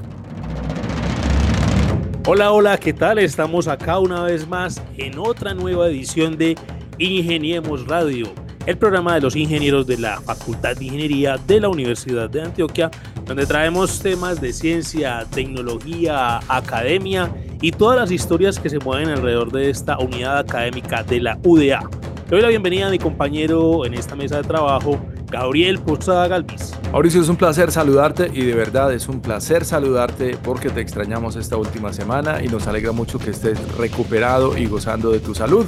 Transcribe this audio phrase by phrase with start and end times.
[2.26, 3.18] Hola, hola, ¿qué tal?
[3.18, 6.56] Estamos acá una vez más en otra nueva edición de
[6.98, 12.30] Ingeniemos Radio el programa de los ingenieros de la Facultad de Ingeniería de la Universidad
[12.30, 12.90] de Antioquia,
[13.26, 17.30] donde traemos temas de ciencia, tecnología, academia
[17.60, 21.80] y todas las historias que se mueven alrededor de esta unidad académica de la UDA.
[22.24, 24.98] Le doy la bienvenida a mi compañero en esta mesa de trabajo,
[25.30, 26.72] Gabriel Posada Galvis.
[26.90, 31.36] Mauricio, es un placer saludarte y de verdad es un placer saludarte porque te extrañamos
[31.36, 35.66] esta última semana y nos alegra mucho que estés recuperado y gozando de tu salud.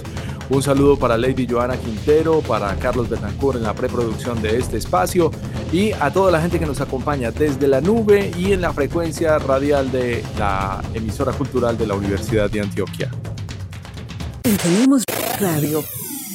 [0.49, 5.33] Un saludo para Lady Joana Quintero, para Carlos Betancourt en la preproducción de este espacio
[5.73, 9.41] y a toda la gente que nos acompaña desde la nube y en la frecuencia
[9.41, 13.11] radial de la emisora cultural de la Universidad de Antioquia.
[14.63, 15.03] Tenemos
[15.41, 15.83] radio.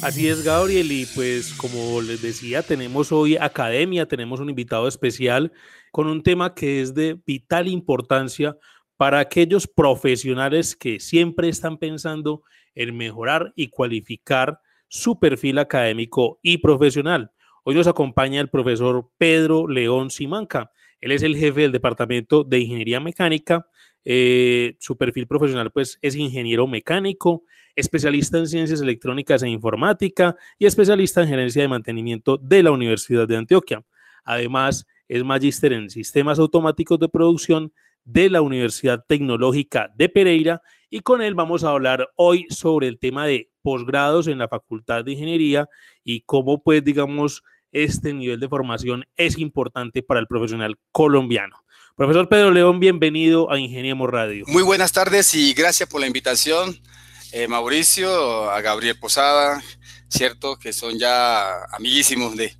[0.02, 5.52] Así es, Gabriel, y pues como les decía, tenemos hoy academia, tenemos un invitado especial
[5.90, 8.58] con un tema que es de vital importancia
[8.98, 12.42] para aquellos profesionales que siempre están pensando
[12.74, 17.30] en mejorar y cualificar su perfil académico y profesional.
[17.64, 20.70] Hoy nos acompaña el profesor Pedro León Simanca.
[21.00, 23.66] Él es el jefe del Departamento de Ingeniería Mecánica.
[24.04, 27.44] Eh, su perfil profesional pues, es ingeniero mecánico,
[27.76, 33.28] especialista en ciencias electrónicas e informática y especialista en gerencia de mantenimiento de la Universidad
[33.28, 33.84] de Antioquia.
[34.24, 37.72] Además, es magíster en sistemas automáticos de producción
[38.04, 42.98] de la Universidad Tecnológica de Pereira y con él vamos a hablar hoy sobre el
[42.98, 45.66] tema de posgrados en la Facultad de Ingeniería
[46.04, 51.64] y cómo pues digamos este nivel de formación es importante para el profesional colombiano.
[51.96, 54.44] Profesor Pedro León, bienvenido a Ingeniemos Radio.
[54.48, 56.78] Muy buenas tardes y gracias por la invitación,
[57.32, 59.62] eh, Mauricio, a Gabriel Posada,
[60.08, 62.54] cierto que son ya amiguísimos de,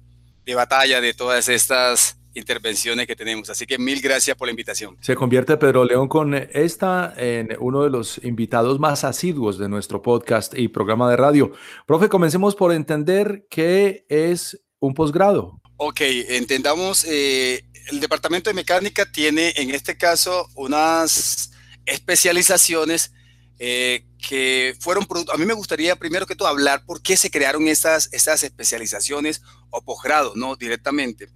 [0.47, 3.51] de batalla de todas estas intervenciones que tenemos.
[3.51, 4.97] Así que mil gracias por la invitación.
[5.01, 10.03] Se convierte Pedro León con esta en uno de los invitados más asiduos de nuestro
[10.03, 11.53] podcast y programa de radio.
[11.87, 15.61] Profe, comencemos por entender qué es un posgrado.
[15.77, 21.51] Ok, entendamos, eh, el Departamento de Mecánica tiene en este caso unas
[21.87, 23.13] especializaciones
[23.59, 27.69] eh, que fueron, a mí me gustaría primero que todo hablar por qué se crearon
[27.69, 30.57] estas, estas especializaciones o posgrados, ¿no?
[30.57, 31.29] Directamente.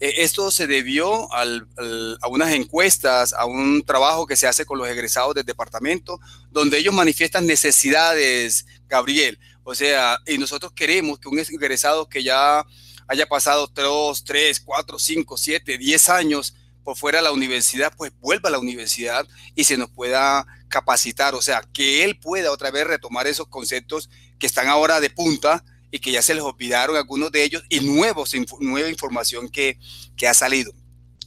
[0.00, 4.88] Eh, esto se debió a unas encuestas, a un trabajo que se hace con los
[4.88, 9.38] egresados del departamento, donde ellos manifiestan necesidades, Gabriel.
[9.62, 12.66] O sea, y nosotros queremos que un egresado que ya
[13.06, 18.12] haya pasado 2, 3, 4, 5, 7, 10 años por fuera de la universidad, pues
[18.20, 21.34] vuelva a la universidad y se nos pueda capacitar.
[21.34, 25.64] O sea, que él pueda otra vez retomar esos conceptos que están ahora de punta
[25.94, 29.78] y que ya se les olvidaron algunos de ellos y nuevos, nueva información que,
[30.16, 30.72] que ha salido.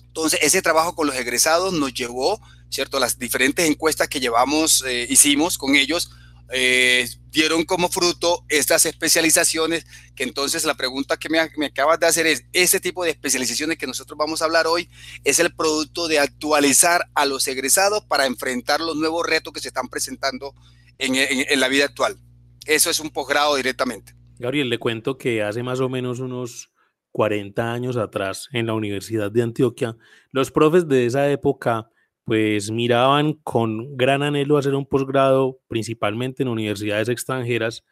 [0.07, 2.99] Entonces, ese trabajo con los egresados nos llevó, ¿cierto?
[2.99, 6.11] Las diferentes encuestas que llevamos, eh, hicimos con ellos,
[6.51, 9.85] eh, dieron como fruto estas especializaciones,
[10.17, 13.77] que entonces la pregunta que me, me, acabas de hacer es, ese tipo de especializaciones
[13.77, 14.89] que nosotros vamos a hablar hoy
[15.23, 19.69] es el producto de actualizar a los egresados para enfrentar los nuevos retos que se
[19.69, 20.53] están presentando
[20.97, 22.19] en, en la vida actual.
[22.65, 24.16] Eso es un posgrado directamente.
[24.39, 26.71] Gabriel, le cuento que hace más o menos unos
[27.11, 29.97] 40 años atrás en la Universidad de Antioquia,
[30.31, 31.89] los profes de esa época
[32.23, 37.85] pues miraban con gran anhelo hacer un posgrado principalmente en universidades extranjeras,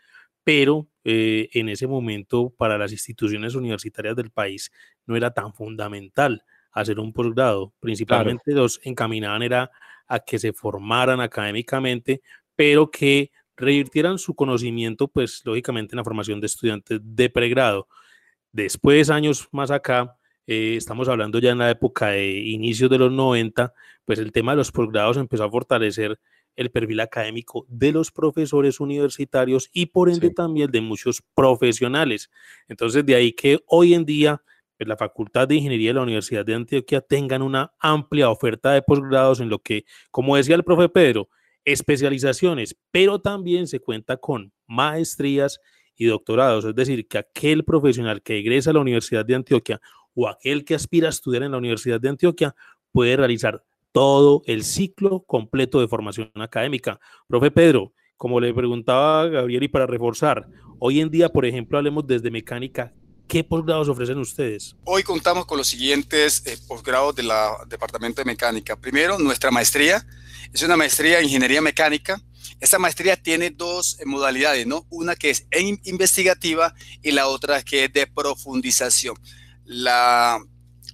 [0.43, 4.71] pero eh, en ese momento para las instituciones universitarias del país
[5.05, 7.73] no era tan fundamental hacer un posgrado.
[7.79, 9.71] Principalmente los encaminaban era
[10.05, 12.21] a que se formaran académicamente,
[12.55, 17.87] pero que revirtieran su conocimiento, pues lógicamente en la formación de estudiantes de pregrado.
[18.51, 20.17] Después, años más acá,
[20.47, 23.73] eh, estamos hablando ya en la época de inicios de los 90,
[24.05, 26.19] pues el tema de los posgrados empezó a fortalecer
[26.55, 32.29] el perfil académico de los profesores universitarios y por ende también de muchos profesionales.
[32.67, 34.41] Entonces, de ahí que hoy en día
[34.77, 38.81] pues, la Facultad de Ingeniería de la Universidad de Antioquia tengan una amplia oferta de
[38.81, 41.29] posgrados en lo que, como decía el profe Pedro,
[41.65, 45.59] especializaciones, pero también se cuenta con maestrías
[45.97, 49.81] y doctorados, es decir, que aquel profesional que egresa a la Universidad de Antioquia
[50.13, 52.55] o aquel que aspira a estudiar en la Universidad de Antioquia
[52.91, 56.99] puede realizar todo el ciclo completo de formación académica.
[57.27, 60.47] Profe Pedro, como le preguntaba Gabriel y para reforzar,
[60.79, 62.93] hoy en día, por ejemplo, hablemos desde mecánica,
[63.27, 64.75] ¿Qué posgrados ofrecen ustedes?
[64.83, 67.29] Hoy contamos con los siguientes eh, posgrados del
[67.67, 68.75] Departamento de Mecánica.
[68.75, 70.05] Primero, nuestra maestría.
[70.53, 72.21] Es una maestría en Ingeniería Mecánica.
[72.59, 74.85] Esta maestría tiene dos eh, modalidades, ¿no?
[74.89, 75.45] Una que es
[75.83, 79.17] investigativa y la otra que es de profundización.
[79.65, 80.39] La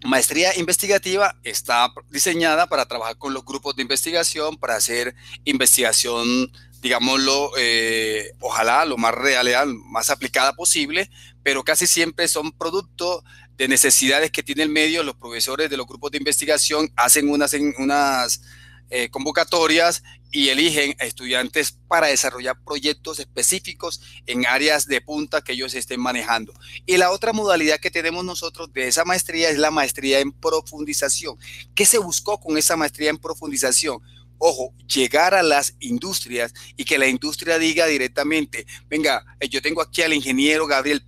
[0.04, 5.16] maestría investigativa está diseñada para trabajar con los grupos de investigación, para hacer
[5.46, 6.52] investigación
[6.82, 11.10] digámoslo, eh, ojalá lo más real, más aplicada posible,
[11.44, 13.24] pero casi siempre son producto
[13.56, 15.04] de necesidades que tiene el medio.
[15.04, 18.42] Los profesores de los grupos de investigación hacen unas, unas
[18.92, 25.74] eh, convocatorias y eligen estudiantes para desarrollar proyectos específicos en áreas de punta que ellos
[25.74, 26.54] estén manejando.
[26.86, 31.38] Y la otra modalidad que tenemos nosotros de esa maestría es la maestría en profundización.
[31.74, 34.02] ¿Qué se buscó con esa maestría en profundización?
[34.44, 39.82] ojo, llegar a las industrias y que la industria diga directamente, venga, eh, yo tengo
[39.82, 41.06] aquí al ingeniero Gabriel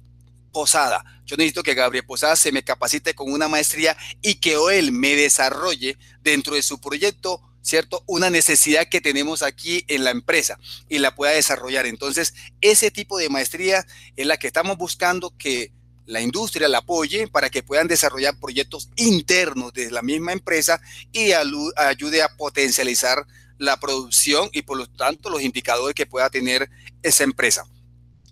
[0.51, 4.91] Posada, yo necesito que Gabriel Posada se me capacite con una maestría y que él
[4.91, 8.04] me desarrolle dentro de su proyecto, ¿cierto?
[8.06, 11.88] Una necesidad que tenemos aquí en la empresa y la pueda desarrollar.
[11.88, 15.71] Entonces, ese tipo de maestría es la que estamos buscando que
[16.06, 20.81] la industria la apoye para que puedan desarrollar proyectos internos de la misma empresa
[21.13, 23.25] y ayude a potencializar
[23.57, 26.69] la producción y por lo tanto los indicadores que pueda tener
[27.01, 27.65] esa empresa.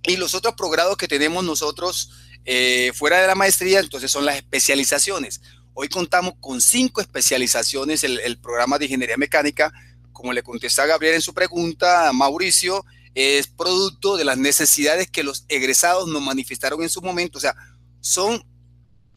[0.03, 2.11] Y los otros programas que tenemos nosotros
[2.43, 5.41] eh, fuera de la maestría, entonces son las especializaciones.
[5.73, 8.03] Hoy contamos con cinco especializaciones.
[8.03, 9.71] El, programa de ingeniería mecánica,
[10.11, 12.85] como le contesta Gabriel en su pregunta, Mauricio,
[13.15, 17.37] es producto de las necesidades que los egresados nos manifestaron en su momento.
[17.37, 17.55] O sea,
[18.01, 18.43] son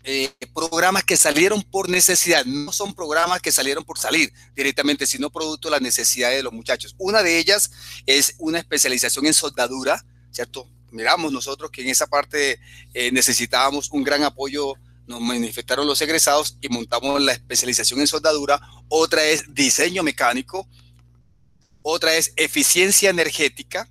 [0.04, 5.30] eh, programas que salieron por necesidad, no son programas que salieron por salir directamente, sino
[5.30, 6.94] producto de las necesidades de los muchachos.
[6.98, 7.70] Una de ellas
[8.06, 10.68] es una especialización en soldadura, ¿cierto?
[10.90, 12.60] Miramos nosotros que en esa parte
[12.92, 14.74] eh, necesitábamos un gran apoyo,
[15.06, 18.60] nos manifestaron los egresados y montamos la especialización en soldadura.
[18.88, 20.68] Otra es diseño mecánico,
[21.82, 23.90] otra es eficiencia energética,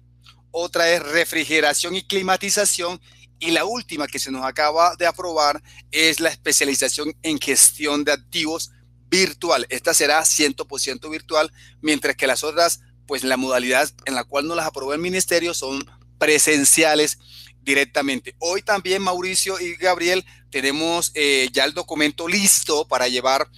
[0.52, 3.00] otra es refrigeración y climatización
[3.40, 5.62] y la última que se nos acaba de aprobar
[5.92, 8.72] es la especialización en gestión de activos
[9.10, 9.68] virtual.
[9.70, 11.52] Esta será 100% virtual,
[11.82, 15.54] mientras que las otras, pues la modalidad en la cual nos las aprobó el ministerio
[15.54, 15.86] son
[16.18, 17.20] presenciales
[17.62, 18.36] directamente.
[18.40, 23.50] Hoy también Mauricio y Gabriel tenemos eh, ya el documento listo para llevar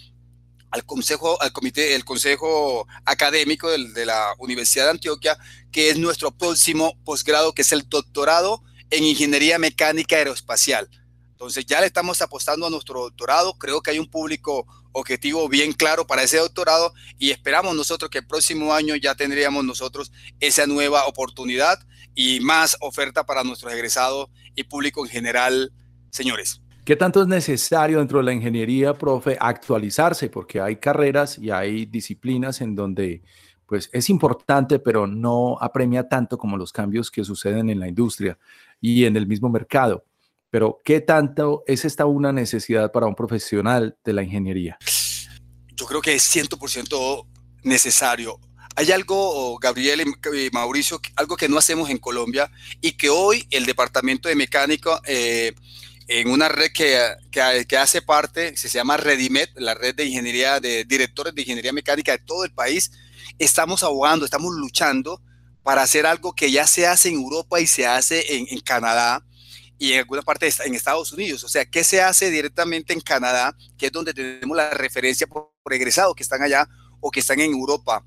[0.71, 5.38] al consejo, al comité, el consejo académico de la Universidad de Antioquia,
[5.74, 10.89] que es nuestro próximo posgrado, que es el doctorado en ingeniería mecánica aeroespacial.
[11.31, 13.57] Entonces ya le estamos apostando a nuestro doctorado.
[13.57, 18.19] Creo que hay un público objetivo bien claro para ese doctorado y esperamos nosotros que
[18.19, 21.77] el próximo año ya tendríamos nosotros esa nueva oportunidad
[22.15, 25.74] y más oferta para nuestros egresados y público en general,
[26.09, 26.62] señores.
[26.85, 30.29] ¿Qué tanto es necesario dentro de la ingeniería, profe, actualizarse?
[30.29, 33.23] Porque hay carreras y hay disciplinas en donde
[33.65, 38.37] pues es importante, pero no apremia tanto como los cambios que suceden en la industria
[38.79, 40.05] y en el mismo mercado.
[40.51, 44.77] Pero ¿qué tanto es esta una necesidad para un profesional de la ingeniería?
[45.73, 47.25] Yo creo que es 100%
[47.63, 48.39] necesario.
[48.75, 53.65] Hay algo, Gabriel y Mauricio, algo que no hacemos en Colombia y que hoy el
[53.65, 55.55] Departamento de Mecánico eh,
[56.07, 60.85] en una red que, que, hace parte, se llama Redimet, la red de ingeniería, de
[60.85, 62.91] directores de ingeniería mecánica de todo el país,
[63.39, 65.21] estamos abogando, estamos luchando
[65.63, 69.25] para hacer algo que ya se hace en Europa y se hace en, Canadá
[69.79, 71.43] y en alguna parte en Estados Unidos.
[71.43, 75.50] O sea, ¿qué se hace directamente en Canadá, que es donde tenemos la referencia por,
[75.71, 76.69] egresados que están allá
[77.00, 78.05] o que están en Europa?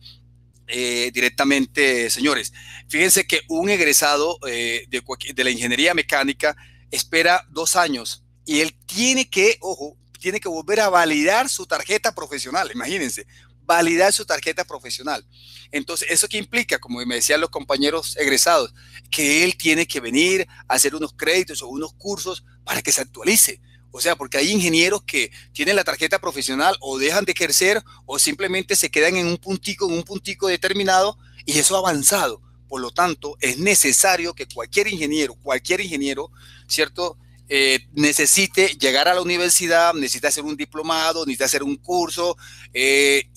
[0.68, 2.52] Eh, directamente, señores.
[2.88, 5.02] Fíjense que un egresado eh, de,
[5.34, 6.54] de la ingeniería mecánica
[6.90, 12.14] espera dos años y él tiene que, ojo, tiene que volver a validar su tarjeta
[12.14, 13.26] profesional, imagínense,
[13.68, 15.26] validar su tarjeta profesional.
[15.70, 16.78] Entonces, ¿eso qué implica?
[16.78, 18.72] Como me decían los compañeros egresados,
[19.10, 23.02] que él tiene que venir a hacer unos créditos o unos cursos para que se
[23.02, 23.60] actualice.
[23.90, 28.18] O sea, porque hay ingenieros que tienen la tarjeta profesional o dejan de ejercer o
[28.18, 32.40] simplemente se quedan en un puntico, en un puntico determinado y eso ha avanzado.
[32.68, 36.30] Por lo tanto, es necesario que cualquier ingeniero, cualquier ingeniero,
[36.68, 37.18] ¿cierto?
[37.48, 42.36] Eh, necesite llegar a la universidad, necesita hacer un diplomado, necesita hacer un curso,
[42.74, 43.30] eh,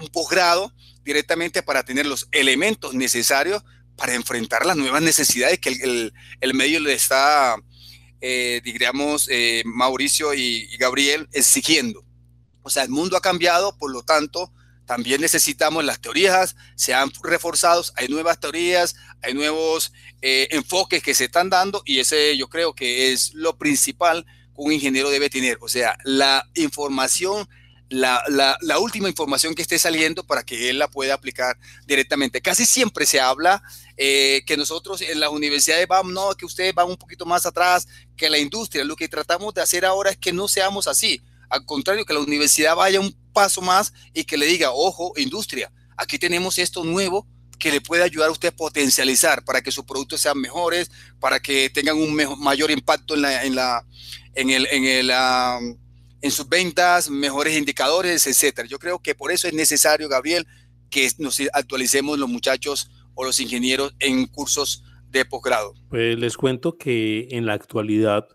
[0.00, 0.72] un posgrado
[1.04, 3.62] directamente para tener los elementos necesarios
[3.96, 5.70] para enfrentar las nuevas necesidades que
[6.40, 7.56] el, medio le está,
[8.20, 9.28] eh, digamos,
[9.64, 12.04] Mauricio y Gabriel exigiendo.
[12.62, 14.52] O sea, el mundo ha cambiado, por lo tanto,
[14.86, 17.10] también necesitamos las teorías, se han
[17.96, 22.74] hay nuevas teorías, hay nuevos eh, enfoques que se están dando y ese yo creo
[22.74, 27.48] que es lo principal que un ingeniero debe tener, o sea, la información,
[27.88, 32.40] la, la, última información que esté saliendo para que él la pueda aplicar directamente.
[32.40, 33.62] Casi siempre se habla
[33.96, 37.86] eh, que nosotros en las universidades vamos, no, que ustedes van un poquito más atrás
[38.16, 38.84] que la industria.
[38.84, 41.20] Lo que tratamos de hacer ahora es que no seamos así.
[41.52, 45.70] Al contrario, que la universidad vaya un paso más y que le diga, ojo, industria,
[45.98, 47.28] aquí tenemos esto nuevo
[47.58, 50.90] que le puede ayudar a usted a potencializar para que sus productos sean mejores,
[51.20, 53.86] para que tengan un mayor impacto en, la, en, la,
[54.34, 55.10] en, el, en, el,
[56.22, 58.66] en sus ventas, mejores indicadores, etcétera.
[58.66, 60.46] Yo creo que por eso es necesario, Gabriel,
[60.88, 65.74] que nos actualicemos los muchachos o los ingenieros en cursos de posgrado.
[65.90, 68.26] Pues les cuento que en la actualidad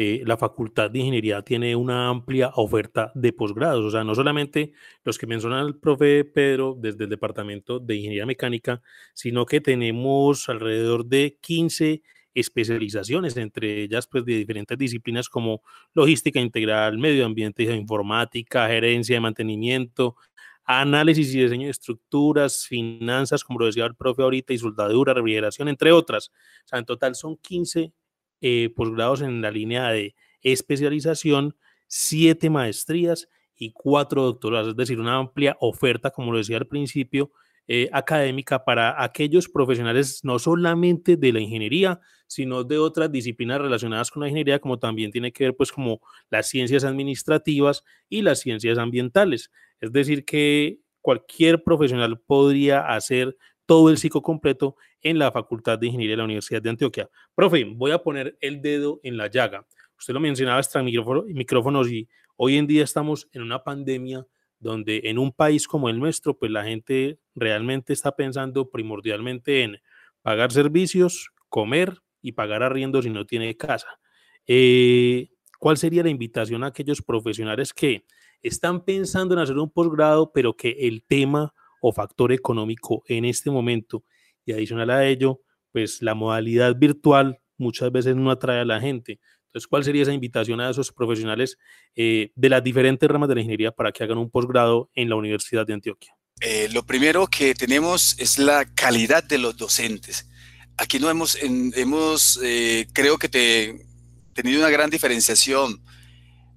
[0.00, 4.72] eh, la Facultad de Ingeniería tiene una amplia oferta de posgrados, o sea, no solamente
[5.02, 8.80] los que menciona el profe Pedro desde el Departamento de Ingeniería Mecánica,
[9.12, 12.00] sino que tenemos alrededor de 15
[12.32, 15.62] especializaciones, entre ellas pues de diferentes disciplinas como
[15.94, 20.14] logística integral, medio ambiente, informática, gerencia de mantenimiento,
[20.62, 25.66] análisis y diseño de estructuras, finanzas, como lo decía el profe ahorita, y soldadura, refrigeración,
[25.66, 26.28] entre otras.
[26.28, 27.92] O sea, en total son 15
[28.40, 35.16] eh, posgrados en la línea de especialización, siete maestrías y cuatro doctorados, es decir, una
[35.16, 37.32] amplia oferta, como lo decía al principio,
[37.70, 44.10] eh, académica para aquellos profesionales no solamente de la ingeniería, sino de otras disciplinas relacionadas
[44.10, 48.40] con la ingeniería, como también tiene que ver pues como las ciencias administrativas y las
[48.40, 49.50] ciencias ambientales.
[49.80, 55.86] Es decir, que cualquier profesional podría hacer todo el ciclo completo en la Facultad de
[55.86, 57.08] Ingeniería de la Universidad de Antioquia.
[57.34, 59.66] Profe, voy a poner el dedo en la llaga.
[59.98, 64.26] Usted lo mencionaba extra micrófonos y hoy en día estamos en una pandemia
[64.60, 69.80] donde en un país como el nuestro, pues la gente realmente está pensando primordialmente en
[70.22, 74.00] pagar servicios, comer y pagar arriendo si no tiene casa.
[74.46, 78.04] Eh, ¿Cuál sería la invitación a aquellos profesionales que
[78.42, 83.50] están pensando en hacer un posgrado, pero que el tema o factor económico en este
[83.50, 84.04] momento.
[84.48, 89.20] Y adicional a ello, pues la modalidad virtual muchas veces no atrae a la gente.
[89.44, 91.58] Entonces, ¿cuál sería esa invitación a esos profesionales
[91.94, 95.16] eh, de las diferentes ramas de la ingeniería para que hagan un posgrado en la
[95.16, 96.14] Universidad de Antioquia?
[96.40, 100.30] Eh, lo primero que tenemos es la calidad de los docentes.
[100.78, 103.86] Aquí no hemos, hemos eh, creo que te,
[104.32, 105.84] tenido una gran diferenciación.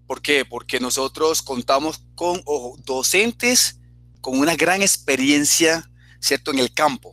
[0.08, 0.46] ¿Por qué?
[0.46, 2.42] Porque nosotros contamos con
[2.86, 3.82] docentes
[4.22, 7.12] con una gran experiencia, ¿cierto?, en el campo.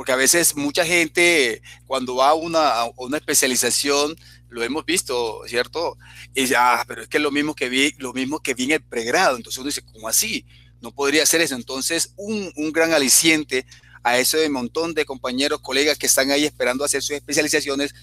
[0.00, 4.16] Porque a veces mucha gente cuando va a una, una especialización,
[4.48, 5.98] lo hemos visto, ¿cierto?
[6.34, 8.64] Y dice, ah, pero es que es lo mismo que vi, lo mismo que vi
[8.64, 9.36] en el pregrado.
[9.36, 10.46] Entonces uno dice, ¿cómo así?
[10.80, 11.54] No podría ser eso.
[11.54, 13.66] Entonces, un, un gran aliciente
[14.02, 17.94] a ese montón de compañeros, colegas que están ahí esperando hacer sus especializaciones,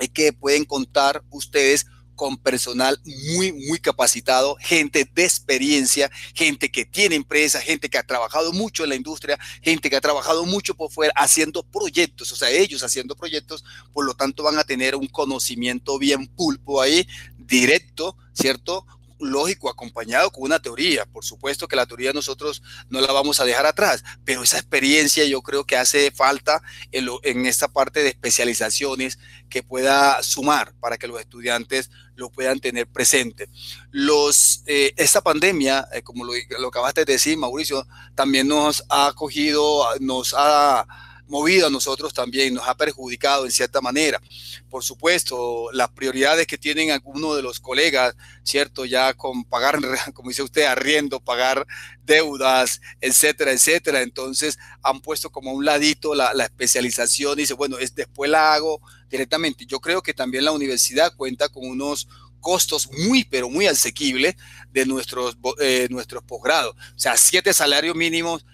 [0.00, 1.86] es que pueden contar ustedes
[2.18, 8.02] con personal muy, muy capacitado, gente de experiencia, gente que tiene empresa, gente que ha
[8.02, 12.36] trabajado mucho en la industria, gente que ha trabajado mucho por fuera haciendo proyectos, o
[12.36, 17.06] sea, ellos haciendo proyectos, por lo tanto van a tener un conocimiento bien pulpo ahí,
[17.38, 18.84] directo, ¿cierto?
[19.20, 21.06] Lógico, acompañado con una teoría.
[21.06, 25.24] Por supuesto que la teoría nosotros no la vamos a dejar atrás, pero esa experiencia
[25.24, 31.08] yo creo que hace falta en, esta parte de especializaciones que pueda sumar para que
[31.08, 33.48] los estudiantes lo puedan tener presente.
[33.90, 39.08] Los, eh, esta pandemia, eh, como lo, lo acabaste de decir, Mauricio, también nos ha
[39.08, 40.86] acogido, nos ha
[41.28, 44.20] movido a nosotros también, nos ha perjudicado en cierta manera.
[44.68, 48.84] Por supuesto, las prioridades que tienen algunos de los colegas, ¿cierto?
[48.84, 49.78] Ya con pagar,
[50.14, 51.66] como dice usted, arriendo, pagar
[52.02, 54.02] deudas, etcétera, etcétera.
[54.02, 58.80] Entonces han puesto como a un ladito la, especialización dice, bueno, es, después la hago
[59.10, 59.66] directamente.
[59.66, 62.08] Yo creo que también la universidad cuenta con unos
[62.40, 64.36] costos muy, pero muy asequibles
[64.70, 66.74] de nuestros, eh, nuestros posgrados.
[66.74, 68.44] O sea, siete salarios mínimos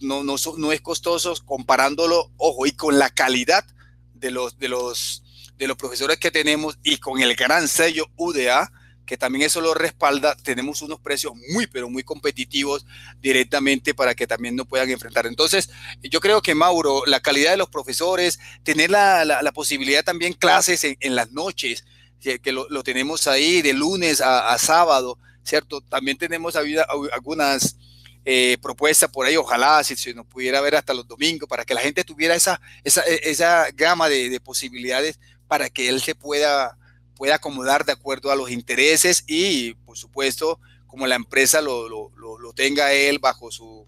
[0.00, 3.64] No, no, es costoso comparándolo, ojo, y con la calidad
[4.14, 5.22] de los, de, los,
[5.56, 8.72] de los profesores que tenemos y con el gran sello UDA,
[9.04, 12.86] que también eso lo respalda, tenemos unos precios muy, pero muy competitivos
[13.20, 15.26] directamente para que también nos puedan enfrentar.
[15.26, 15.70] Entonces,
[16.02, 20.84] yo creo que Mauro, la calidad de los profesores, tener la, la, posibilidad también clases
[20.84, 21.84] en, en las noches,
[22.20, 25.80] que lo, lo, tenemos ahí de lunes a, a sábado, ¿cierto?
[25.80, 27.76] También tenemos algunas
[28.24, 31.74] eh, propuesta por ahí, ojalá si se nos pudiera ver hasta los domingos, para que
[31.74, 36.78] la gente tuviera esa, esa, e, esa gama de, posibilidades para que él se pueda,
[37.14, 42.10] pueda acomodar de acuerdo a los intereses y, por supuesto, como la empresa lo, lo,
[42.16, 43.86] lo, tenga él bajo su,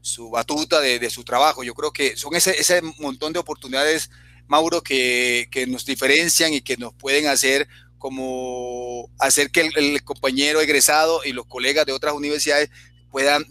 [0.00, 1.64] su batuta de, su trabajo.
[1.64, 4.10] Yo creo que son ese, ese montón de oportunidades,
[4.46, 7.68] Mauro, que, que, nos diferencian y que nos pueden hacer
[7.98, 12.70] como hacer que el, compañero egresado y los colegas de otras universidades
[13.16, 13.46] puedan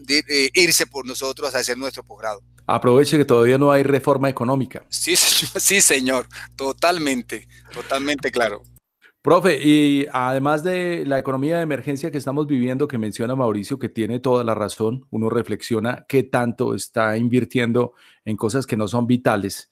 [0.54, 2.40] irse por nosotros a hacer nuestro posgrado.
[2.68, 4.86] Aproveche que todavía no hay reforma económica.
[4.90, 8.62] Sí, sí, señor, totalmente, totalmente claro.
[9.24, 13.90] Profe, y además de la economía de emergencia que estamos viviendo, que menciona Mauricio, que
[13.90, 19.08] tiene toda la razón, uno reflexiona qué tanto está invirtiendo en cosas que no son
[19.08, 19.72] vitales,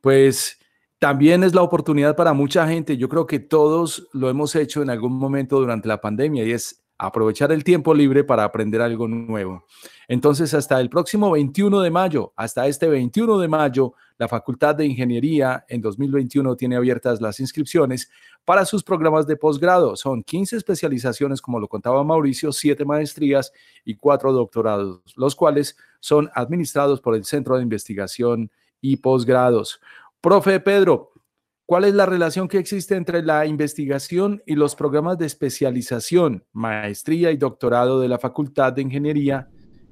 [0.00, 0.60] pues
[1.00, 2.96] también es la oportunidad para mucha gente.
[2.96, 6.83] Yo creo que todos lo hemos hecho en algún momento durante la pandemia y es
[6.98, 9.64] aprovechar el tiempo libre para aprender algo nuevo.
[10.06, 14.86] Entonces, hasta el próximo 21 de mayo, hasta este 21 de mayo, la Facultad de
[14.86, 18.10] Ingeniería en 2021 tiene abiertas las inscripciones
[18.44, 19.96] para sus programas de posgrado.
[19.96, 23.52] Son 15 especializaciones, como lo contaba Mauricio, 7 maestrías
[23.84, 29.80] y 4 doctorados, los cuales son administrados por el Centro de Investigación y Posgrados.
[30.20, 31.13] Profe Pedro,
[31.66, 37.30] ¿Cuál es la relación que existe entre la investigación y los programas de especialización, maestría
[37.30, 39.48] y doctorado de la Facultad de Ingeniería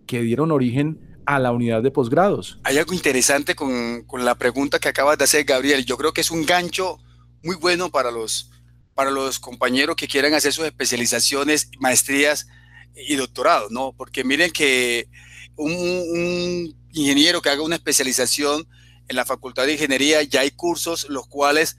[0.07, 2.59] que dieron origen a la unidad de posgrados?
[2.65, 5.87] Hay algo interesante con, la pregunta que acabas de hacer, Gabriel.
[5.87, 6.99] Yo creo que es un gancho
[7.43, 8.51] muy bueno para los,
[8.95, 12.49] para los compañeros que quieran hacer sus especializaciones, maestrías
[12.95, 13.95] y doctorados, ¿no?
[13.97, 15.09] Porque miren que
[15.57, 18.69] un, un ingeniero que haga una especialización
[19.09, 21.77] en la Facultad de Ingeniería ya hay cursos los cuales,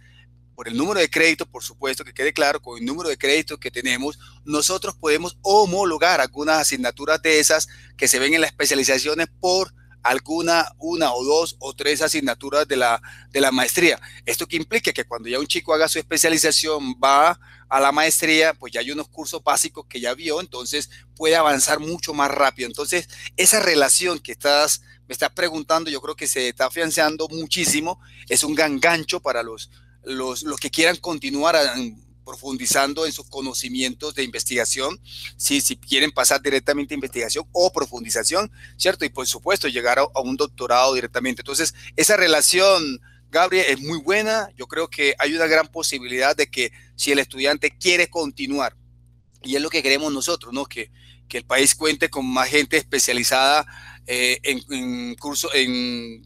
[0.56, 3.58] por el número de créditos, por supuesto, que quede claro, con el número de créditos
[3.58, 9.27] que tenemos, nosotros podemos homologar algunas asignaturas de esas que se ven en las especializaciones
[9.39, 13.01] por alguna, una o dos o tres asignaturas de la,
[13.32, 14.00] de la maestría.
[14.25, 17.39] Esto que implica que cuando ya un chico haga su especialización, va
[17.70, 21.80] a la maestría, pues ya hay unos cursos básicos que ya vio, entonces puede avanzar
[21.80, 22.68] mucho más rápido.
[22.68, 28.00] Entonces, esa relación que estás me estás preguntando, yo creo que se está afianzando muchísimo.
[28.27, 29.70] Es un gran gancho para los,
[30.03, 31.55] los, los que quieran continuar
[32.25, 35.00] profundizando en sus conocimientos de investigación,
[35.38, 39.05] si, si quieren pasar directamente a investigación o profundización, ¿cierto?
[39.05, 41.43] Y por supuesto llegar a, un doctorado directamente.
[41.43, 42.99] Entonces, esa relación,
[43.30, 44.49] Gabriel, es muy buena.
[44.58, 48.76] Yo creo que hay una gran posibilidad de que si el estudiante quiere continuar,
[49.43, 50.65] y es lo que queremos nosotros, ¿no?
[50.65, 50.89] Que,
[51.28, 53.67] que el país cuente con más gente especializada
[54.08, 55.16] eh, en, en
[55.54, 56.22] en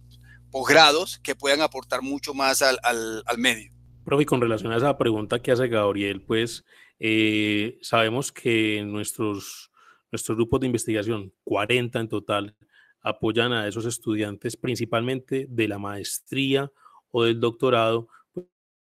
[0.52, 3.72] posgrados que puedan aportar mucho más al, al, medio.
[4.04, 6.64] Profe, con relación a esa pregunta que hace Gabriel, pues
[7.00, 9.72] eh, sabemos que nuestros,
[10.12, 12.56] nuestros grupos de investigación, 40 en total,
[13.02, 16.72] apoyan a esos estudiantes principalmente de la maestría
[17.12, 18.10] o del doctorado,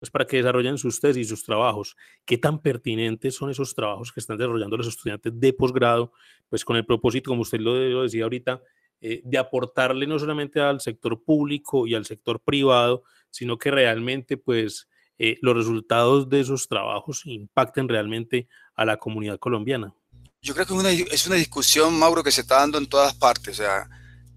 [0.01, 1.97] pues para que desarrollen sus tesis y sus trabajos.
[2.25, 6.13] ¿Qué tan pertinentes son esos trabajos que están desarrollando los estudiantes de posgrado?
[6.49, 8.63] Pues con el propósito, como usted lo, decía ahorita,
[9.03, 14.39] eh, de aportarle no solamente al sector público y al sector privado, sino que realmente
[14.39, 19.95] pues eh, los resultados de esos trabajos impacten realmente a la comunidad colombiana.
[20.41, 23.61] Yo creo que es una discusión, Mauro, que se está dando en todas partes.
[23.61, 23.87] O sea,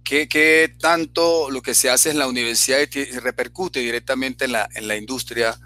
[0.04, 2.80] ¿Qué, tanto lo que se hace en la universidad
[3.22, 5.58] repercute directamente en la, en la industria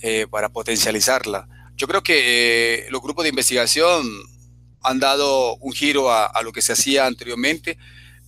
[0.00, 1.48] eh, para potencializarla?
[1.76, 4.06] Yo creo que eh, los grupos de investigación
[4.82, 7.78] han dado un giro a, lo que se hacía anteriormente.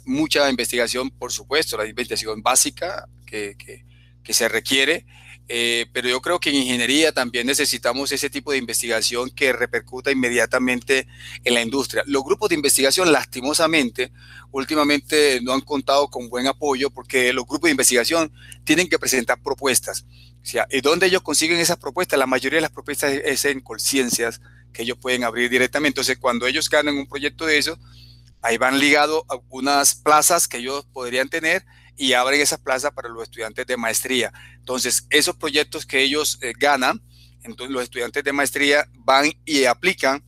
[0.04, 5.04] Mucha investigación, por supuesto, la investigación básica que, que se requiere,
[5.48, 10.10] eh, pero yo creo que en ingeniería también necesitamos ese tipo de investigación que repercuta
[10.10, 11.06] inmediatamente
[11.44, 12.02] en la industria.
[12.06, 14.10] Los grupos de investigación, lastimosamente,
[14.52, 18.32] últimamente no han contado con buen apoyo porque los grupos de investigación
[18.64, 20.06] tienen que presentar propuestas.
[20.70, 22.18] ¿y dónde ellos consiguen esas propuestas?
[22.18, 24.42] La mayoría de las propuestas es en conciencias
[24.74, 26.00] que ellos pueden abrir directamente.
[26.00, 27.78] Entonces, cuando ellos ganan un proyecto de eso,
[28.42, 31.64] ahí van ligados a unas plazas que ellos podrían tener
[31.96, 34.32] y abren esas plazas para los estudiantes de maestría.
[34.56, 37.02] Entonces, esos proyectos que ellos eh, ganan,
[37.42, 40.24] entonces los estudiantes de maestría van y aplican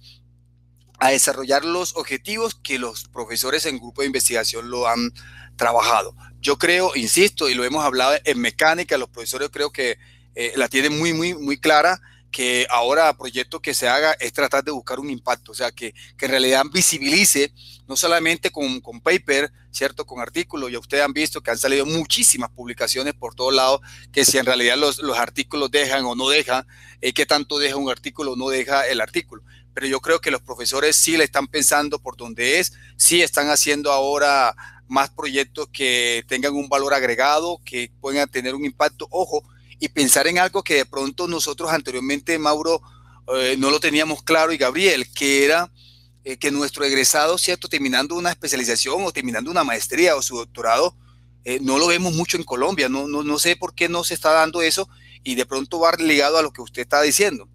[0.98, 5.12] a desarrollar los objetivos que los profesores en grupo de investigación lo han
[5.56, 6.14] trabajado.
[6.40, 9.98] Yo creo, insisto, y lo hemos hablado en mecánica, los profesores creo que
[10.34, 12.00] eh, la tienen muy, muy, muy clara
[12.30, 15.94] que ahora proyecto que se haga es tratar de buscar un impacto, o sea, que,
[16.18, 17.52] que en realidad visibilice,
[17.88, 20.06] no solamente con, con, paper, ¿cierto?
[20.06, 24.24] Con artículos, ya ustedes han visto que han salido muchísimas publicaciones por todos lados, que
[24.24, 26.66] si en realidad los, los artículos dejan o no dejan,
[27.00, 29.42] eh, qué tanto deja un artículo o no deja el artículo.
[29.74, 33.50] Pero yo creo que los profesores sí le están pensando por donde es, sí están
[33.50, 34.56] haciendo ahora
[34.88, 39.06] más proyectos que tengan un valor agregado, que puedan tener un impacto.
[39.10, 39.42] Ojo,
[39.78, 42.80] y pensar en algo que de pronto nosotros anteriormente, Mauro,
[43.34, 45.70] eh, no lo teníamos claro y Gabriel, que era
[46.28, 47.68] eh, que nuestro egresado, ¿cierto?
[47.68, 50.96] Terminando una especialización o terminando una maestría o su doctorado,
[51.44, 52.88] eh, no lo vemos mucho en Colombia.
[52.88, 54.88] No, no, no sé por qué no se está dando eso
[55.22, 57.48] y de pronto va ligado a lo que usted está diciendo.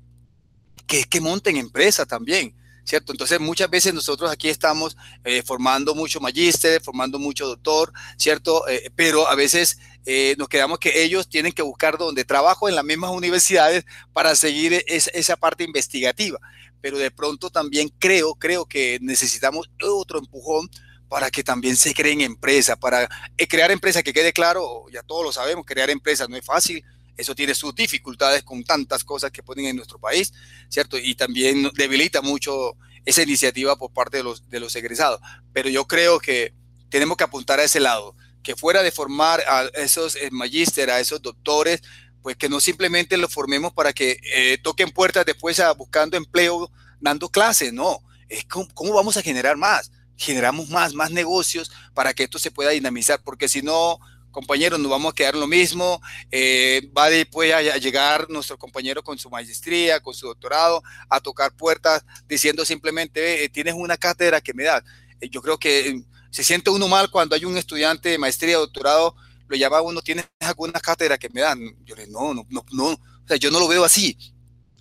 [0.87, 2.55] Que es que monten empresa también.
[2.85, 3.11] ¿cierto?
[3.11, 8.63] Entonces muchas veces nosotros aquí estamos eh, formando mucho magíster, formando mucho doctor, ¿cierto?
[8.95, 12.83] Pero a veces eh, nos quedamos que ellos tienen que buscar donde trabajo en las
[12.83, 16.39] mismas universidades para seguir esa parte investigativa.
[16.81, 20.69] Pero de pronto también creo, creo que necesitamos otro empujón
[21.07, 23.09] para que también se creen empresas, para
[23.49, 26.83] crear empresas, que quede claro, ya todos lo sabemos, crear empresas no es fácil,
[27.17, 30.33] eso tiene sus dificultades con tantas cosas que ponen en nuestro país,
[30.69, 30.97] ¿cierto?
[30.97, 35.19] Y también debilita mucho esa iniciativa por parte de los, de los egresados.
[35.53, 36.53] Pero yo creo que
[36.89, 40.99] tenemos que apuntar a ese lado, que fuera de formar a esos eh, magíster, a
[40.99, 41.81] esos doctores,
[42.21, 46.71] pues que no simplemente los formemos para que eh, toquen puertas después a, buscando empleo,
[46.99, 48.03] dando clases, no.
[48.29, 49.91] Es cómo vamos a generar más.
[50.17, 53.99] Generamos más, más negocios para que esto se pueda dinamizar, porque si no,
[54.31, 56.01] compañeros, nos vamos a quedar lo mismo.
[56.31, 61.53] Eh, va después a, llegar nuestro compañero con su maestría, con su doctorado, a tocar
[61.55, 64.83] puertas diciendo simplemente, tienes una cátedra que me da.
[65.19, 68.57] Eh, yo creo que eh, se siente uno mal cuando hay un estudiante de maestría,
[68.57, 69.15] doctorado,
[69.51, 71.59] lo llama uno, ¿tienes alguna cátedra que me dan?
[71.83, 74.17] Yo le no, no, no, no, o sea, yo no lo veo así.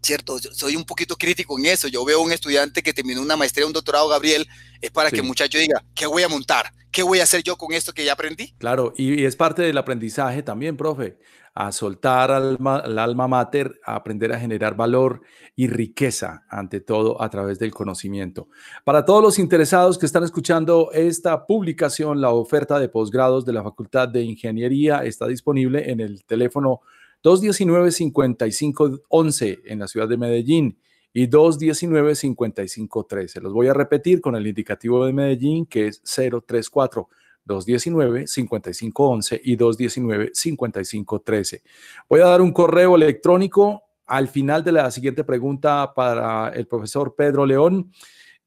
[0.03, 0.39] ¿Cierto?
[0.39, 1.89] soy un poquito crítico en eso.
[1.89, 4.47] Yo veo un estudiante que terminó una maestría, un doctorado, Gabriel,
[4.81, 6.73] es para que el muchacho diga, ¿qué voy a montar?
[6.91, 8.53] ¿Qué voy a hacer yo con esto que ya aprendí?
[8.59, 11.19] Claro, y, es parte del aprendizaje también, profe,
[11.55, 12.59] a soltar al
[12.99, 15.23] alma mater, a aprender a generar valor
[15.55, 18.49] y riqueza, ante todo, a través del conocimiento.
[18.85, 23.63] Para todos los interesados que están escuchando esta publicación, la oferta de posgrados de la
[23.63, 26.81] Facultad de Ingeniería está disponible en el teléfono
[27.23, 30.79] 219-5511 en la ciudad de Medellín
[31.13, 33.41] y 219-5513.
[33.41, 37.09] Los voy a repetir con el indicativo de Medellín que es 034.
[37.47, 41.63] 219-5511 y 219-5513.
[42.09, 47.15] Voy a dar un correo electrónico al final de la siguiente pregunta para el profesor
[47.17, 47.93] Pedro León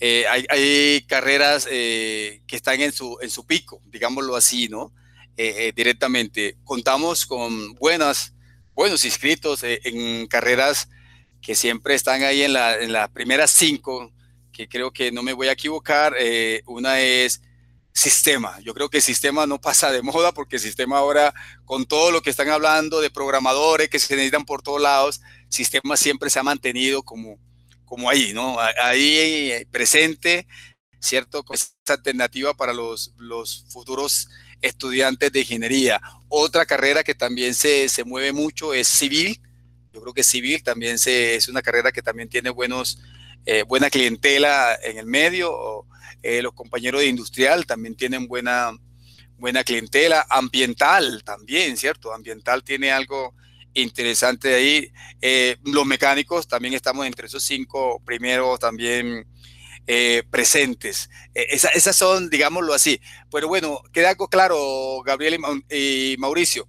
[0.00, 4.92] Eh, hay, carreras eh, que están en su, en su pico, digámoslo así, ¿no?
[5.36, 6.56] Eh, directamente.
[6.64, 8.34] Contamos con buenas,
[8.74, 10.88] buenos inscritos en carreras
[11.40, 14.12] que siempre están ahí en, la, en las primeras cinco,
[14.52, 16.16] que creo que no me voy a equivocar.
[16.66, 17.42] una es
[17.92, 18.58] sistema.
[18.60, 22.10] Yo creo que el sistema no pasa de moda porque el sistema ahora, con todo
[22.10, 26.38] lo que están hablando de programadores que se necesitan por todos lados, sistema siempre se
[26.38, 27.38] ha mantenido como,
[27.84, 28.58] como ahí, ¿no?
[28.82, 30.46] Ahí eh, presente,
[31.00, 31.42] ¿cierto?
[31.44, 34.28] Con esta alternativa para los, los futuros
[34.60, 36.00] estudiantes de ingeniería.
[36.28, 39.40] Otra carrera que también se, se mueve mucho es civil.
[39.92, 43.00] Yo creo que civil también se, es una carrera que también tiene buenos,
[43.44, 45.86] eh, buena clientela en el medio.
[46.22, 48.72] Eh, los compañeros de industrial también tienen buena,
[49.38, 50.26] buena clientela.
[50.28, 52.12] Ambiental también, ¿cierto?
[52.12, 53.34] Ambiental tiene algo
[53.74, 54.92] interesante ahí.
[55.20, 59.26] Eh, los mecánicos también estamos entre esos cinco primeros también
[59.86, 61.10] eh, presentes.
[61.34, 63.00] Eh, esas son, digámoslo así.
[63.30, 65.38] Pero bueno, queda algo claro, Gabriel
[65.70, 66.68] y, Mauricio.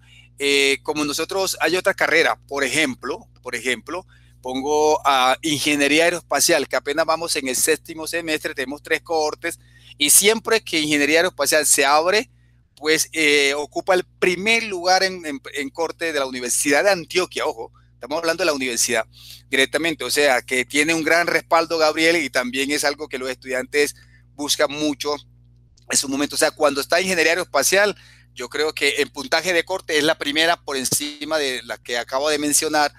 [0.83, 4.05] como nosotros hay otra carrera, por ejemplo, por ejemplo,
[4.41, 9.59] pongo a ingeniería aeroespacial, que apenas vamos en el séptimo semestre, tenemos tres cohortes,
[9.97, 12.29] y siempre que ingeniería aeroespacial se abre,
[12.75, 18.17] pues eh, ocupa el primer lugar en, corte de la Universidad de Antioquia, ojo, estamos
[18.17, 19.05] hablando de la universidad
[19.49, 23.29] directamente, o sea, que tiene un gran respaldo Gabriel y también es algo que los
[23.29, 23.95] estudiantes
[24.33, 25.15] buscan mucho
[25.91, 27.95] en su momento, o sea, cuando está ingeniería aeroespacial,
[28.33, 31.97] yo creo que en puntaje de corte es la primera por encima de la que
[31.97, 32.93] acabo de mencionar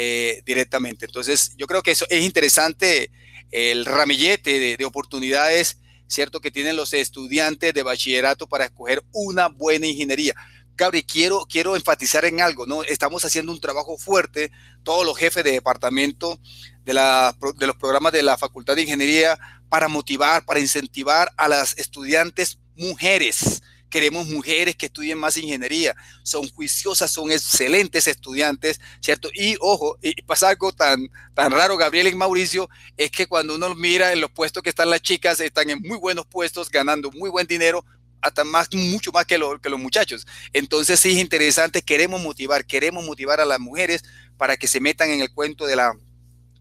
[0.00, 1.06] eh, directamente.
[1.06, 3.10] Entonces, yo creo que eso es interesante,
[3.50, 6.40] el ramillete de oportunidades ¿cierto?
[6.40, 10.34] Que tienen los estudiantes de bachillerato para escoger una buena ingeniería.
[10.74, 12.82] Gabriel, quiero, quiero enfatizar en algo, ¿no?
[12.82, 14.50] Estamos haciendo un trabajo fuerte,
[14.84, 16.40] todos los jefes de departamento
[16.84, 21.48] de, la, de los programas de la Facultad de Ingeniería, para motivar, para incentivar a
[21.48, 29.28] las estudiantes mujeres queremos mujeres que estudien más ingeniería, son juiciosas, son excelentes estudiantes, ¿cierto?
[29.34, 33.74] Y ojo, y pasa algo tan, tan raro, Gabriel y Mauricio, es que cuando uno
[33.74, 37.30] mira en los puestos que están las chicas, están en muy buenos puestos, ganando muy
[37.30, 37.84] buen dinero,
[38.20, 40.26] hasta más, mucho más que, que los muchachos.
[40.52, 44.04] Entonces sí es interesante, queremos motivar, queremos motivar a las mujeres
[44.36, 45.96] para que se metan en el cuento de la,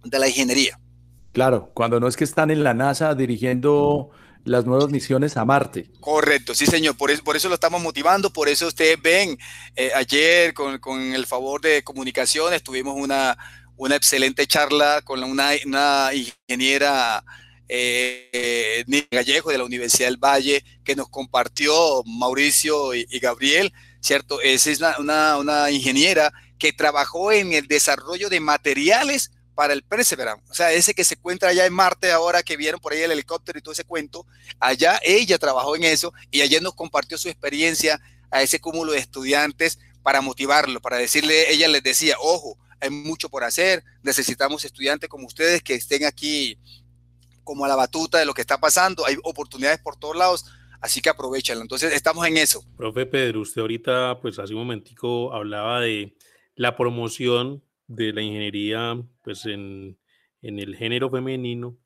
[0.04, 0.80] de la ingeniería.
[1.34, 4.10] Claro, cuando no es que están en la NASA dirigiendo
[4.48, 5.90] las nuevas misiones a Marte.
[6.00, 9.38] Correcto, sí señor, por eso, por eso lo estamos motivando, por eso ustedes ven,
[9.76, 13.38] eh, ayer con, con, el favor de comunicaciones tuvimos una,
[13.78, 15.54] una excelente charla con una,
[16.14, 17.24] ingeniera
[17.70, 24.42] eh, Gallego de la Universidad del Valle, que nos compartió Mauricio y, Gabriel, ¿cierto?
[24.42, 30.44] Esa es una, una, ingeniera que trabajó en el desarrollo de materiales para el Perseverance,
[30.52, 33.12] o sea, ese que se encuentra allá en Marte ahora que vieron por ahí el
[33.12, 34.28] helicóptero y todo ese cuento,
[34.60, 39.00] allá ella trabajó en eso y ayer nos compartió su experiencia a ese cúmulo de
[39.00, 45.10] estudiantes para motivarlo, para decirle, ella les decía, ojo, hay mucho por hacer, necesitamos estudiantes
[45.10, 46.60] como ustedes que estén aquí
[47.44, 49.08] como a la batuta de lo que está pasando.
[49.08, 50.46] Hay oportunidades por todos lados,
[50.82, 51.64] así que aprovechenlo.
[51.64, 52.64] Entonces, estamos en eso.
[52.76, 56.16] Profe Pedro, usted ahorita, pues hace un momentico hablaba de
[56.56, 59.98] la promoción de la ingeniería, pues en,
[60.42, 61.78] en el género femenino,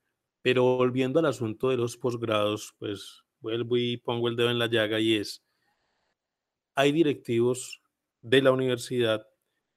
[0.42, 4.68] pero volviendo al asunto de los posgrados, pues vuelvo y pongo el dedo en la
[4.68, 5.44] llaga y es,
[6.76, 7.82] hay directivos
[8.22, 9.28] de la universidad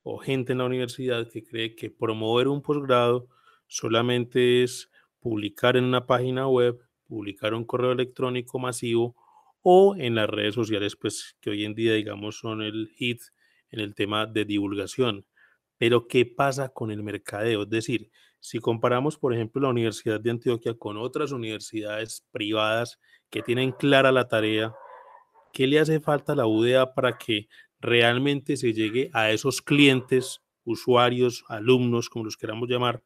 [0.03, 3.29] o gente en la universidad que cree que promover un posgrado
[3.67, 9.17] solamente es publicar en una página web, publicar un correo electrónico masivo
[9.63, 13.23] o en las redes sociales, pues que hoy en día, digamos, son el hit
[13.71, 15.27] en el tema de divulgación.
[15.79, 17.63] Pero, ¿qué pasa con el mercadeo?
[17.63, 18.11] Es decir,
[18.41, 24.13] si comparamos, por ejemplo, la Universidad de Antioquia con otras universidades privadas que tienen clara
[24.13, 24.75] la tarea,
[25.53, 27.49] ¿qué le hace falta a la UDA para que
[27.81, 33.03] realmente se llegue a esos clientes, usuarios, alumnos, como los queramos llamar,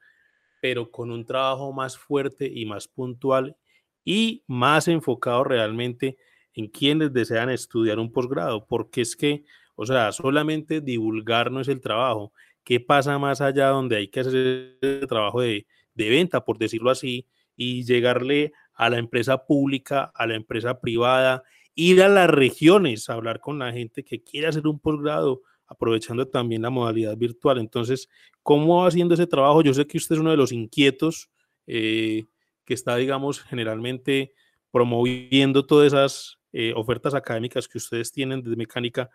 [0.61, 3.57] pero con un trabajo más fuerte y más puntual
[4.04, 6.16] y más enfocado realmente
[6.54, 9.44] en quienes desean estudiar un posgrado, porque es que,
[9.76, 12.33] o sea, solamente divulgar no es el trabajo.
[12.68, 17.26] ¿Qué pasa más allá donde hay que hacer el trabajo de, venta, por decirlo así,
[17.57, 23.14] y llegarle a la empresa pública, a la empresa privada, ir a las regiones, a
[23.14, 27.57] hablar con la gente que quiere hacer un posgrado, aprovechando también la modalidad virtual.
[27.57, 28.11] Entonces,
[28.42, 29.62] ¿cómo va haciendo ese trabajo?
[29.62, 31.31] Yo sé que usted es uno de los inquietos
[31.66, 32.26] eh,
[32.66, 34.35] que está, digamos, generalmente
[34.70, 39.09] promoviendo todas esas eh, ofertas académicas que ustedes tienen de mecánica,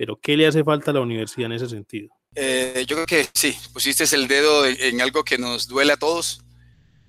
[0.00, 2.08] pero ¿qué le hace falta a la universidad en ese sentido?
[2.34, 6.40] Eh, yo creo que sí, pusiste el dedo en, algo que nos duele a todos,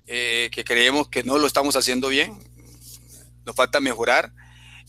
[0.04, 2.38] que creemos que no lo estamos haciendo bien,
[3.46, 4.30] nos falta mejorar.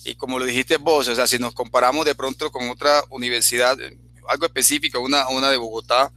[0.04, 3.78] Y como lo dijiste vos, o sea, si nos comparamos de pronto con otra universidad,
[4.28, 6.12] algo específico, una, una de Bogotá,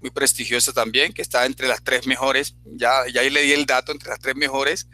[0.00, 3.66] muy prestigiosa también, que está entre las tres mejores, ya, ya ahí le di el
[3.66, 4.88] dato, entre las tres mejores,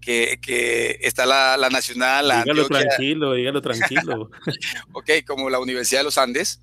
[0.00, 2.28] que, que está la, la nacional.
[2.28, 4.30] La dígalo tranquilo, dígalo tranquilo.
[4.92, 6.62] ok, como la Universidad de los Andes,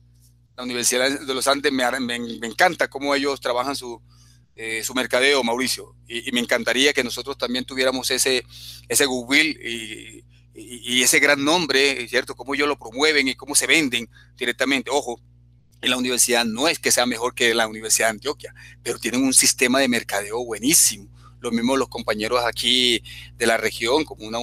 [0.55, 4.01] la Universidad de los Andes me, me, me encanta cómo ellos trabajan su,
[4.55, 8.45] eh, su mercadeo, Mauricio, y, y, me encantaría que nosotros también tuviéramos ese,
[8.87, 12.35] ese Google y, y, ese gran nombre, ¿cierto?
[12.35, 14.91] Cómo ellos lo promueven y cómo se venden directamente.
[14.91, 15.19] Ojo,
[15.83, 19.21] en la universidad no es que sea mejor que la Universidad de Antioquia, pero tienen
[19.21, 21.09] un sistema de mercadeo buenísimo.
[21.41, 23.03] Lo mismo los compañeros aquí
[23.35, 24.39] de la región, como una,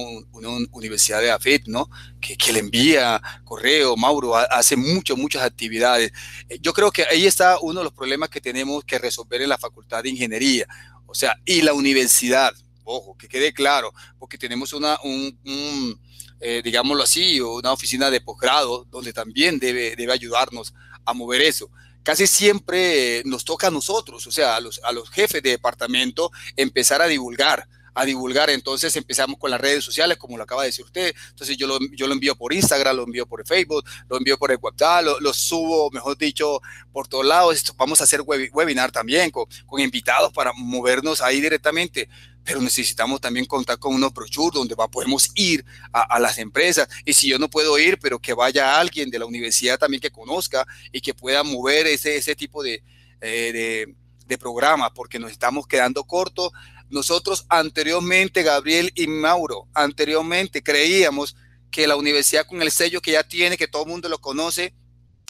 [0.71, 1.89] universidad de AFET, ¿no?
[2.21, 6.11] Que, que, le envía correo, Mauro, hace muchas, muchas actividades.
[6.47, 9.49] Eh, yo creo que ahí está uno de los problemas que tenemos que resolver en
[9.49, 10.67] la Facultad de Ingeniería.
[11.07, 15.99] O sea, y la universidad, ojo, que quede claro, porque tenemos una, un,
[16.39, 21.69] eh, digámoslo así, una oficina de posgrado donde también debe, debe ayudarnos a mover eso.
[22.03, 26.31] Casi siempre nos toca a nosotros, o sea, a los, a los jefes de departamento,
[26.55, 28.49] empezar a divulgar a divulgar.
[28.49, 31.13] Entonces empezamos con las redes sociales, como lo acaba de decir usted.
[31.29, 34.51] Entonces yo lo, yo lo envío por Instagram, lo envío por Facebook, lo envío por
[34.51, 36.61] el WhatsApp, lo, subo, mejor dicho,
[36.91, 37.73] por todos lados.
[37.77, 42.09] vamos a hacer webinar también con, invitados para movernos ahí directamente
[42.43, 46.87] pero necesitamos también contar con unos brochures donde podemos ir a, las empresas.
[47.05, 50.11] Y si yo no puedo ir, pero que vaya alguien de la universidad también que
[50.11, 52.83] conozca y que pueda mover ese, ese tipo de,
[53.21, 56.51] eh, de, de programa, porque nos estamos quedando cortos.
[56.89, 61.35] Nosotros anteriormente, Gabriel y Mauro, anteriormente creíamos
[61.69, 64.73] que la universidad con el sello que ya tiene, que todo el mundo lo conoce,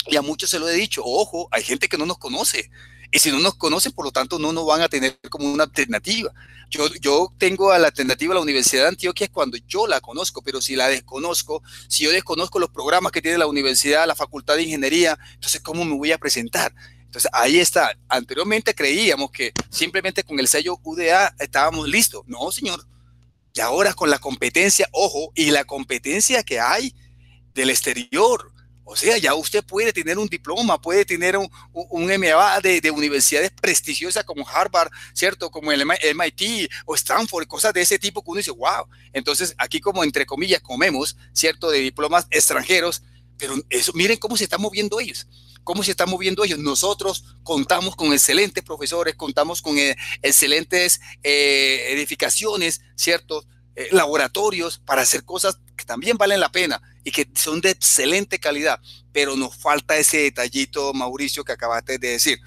[0.07, 2.71] Y a muchos se lo he dicho, ojo, hay gente que no nos conoce.
[3.11, 5.65] Y si no nos conocen, por lo tanto, no nos van a tener como una
[5.65, 6.31] alternativa.
[6.69, 10.41] Yo, yo tengo a la alternativa a la Universidad de Antioquia cuando yo la conozco,
[10.41, 14.55] pero si la desconozco, si yo desconozco los programas que tiene la universidad, la Facultad
[14.55, 16.73] de Ingeniería, entonces, ¿cómo me voy a presentar?
[17.11, 17.93] Entonces, ahí está.
[18.07, 22.23] Anteriormente creíamos que simplemente con el sello UDA estábamos listos.
[22.25, 22.85] No, señor.
[23.53, 26.95] Y ahora con la competencia, ojo, y la competencia que hay
[27.53, 32.61] del exterior, o sea, ya usted puede tener un diploma, puede tener un, un MBA
[32.61, 35.49] de, universidades prestigiosas como Harvard, ¿cierto?
[35.49, 38.85] Como el MIT o Stanford, cosas de ese tipo que uno dice, wow.
[39.13, 41.69] Entonces, aquí como entre comillas comemos, ¿cierto?
[41.69, 43.03] De diplomas extranjeros,
[43.37, 45.27] pero eso, miren cómo se están moviendo ellos
[45.63, 46.59] cómo se están moviendo ellos.
[46.59, 53.45] Nosotros contamos con excelentes profesores, contamos con eh, excelentes eh, edificaciones, ¿cierto?
[53.75, 58.39] Eh, laboratorios para hacer cosas que también valen la pena y que son de excelente
[58.39, 58.79] calidad,
[59.11, 62.39] pero nos falta ese detallito, Mauricio, que acabaste de decir.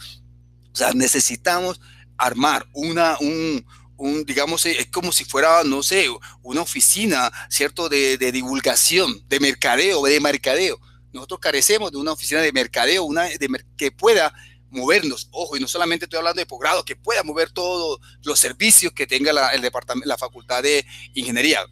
[0.73, 1.81] O sea, necesitamos
[2.17, 3.64] armar una, un,
[3.97, 6.09] un, digamos, es como si fuera, no sé,
[6.43, 10.81] una oficina, ¿cierto?, de, de divulgación, de mercadeo, de mercadeo.
[11.12, 14.33] Nosotros carecemos de una oficina de mercadeo, una de, que pueda
[14.71, 18.93] movernos, ojo, y no solamente estoy hablando de posgrado, que pueda mover todos los servicios
[18.93, 21.64] que tenga el departamento, la facultad de ingeniería.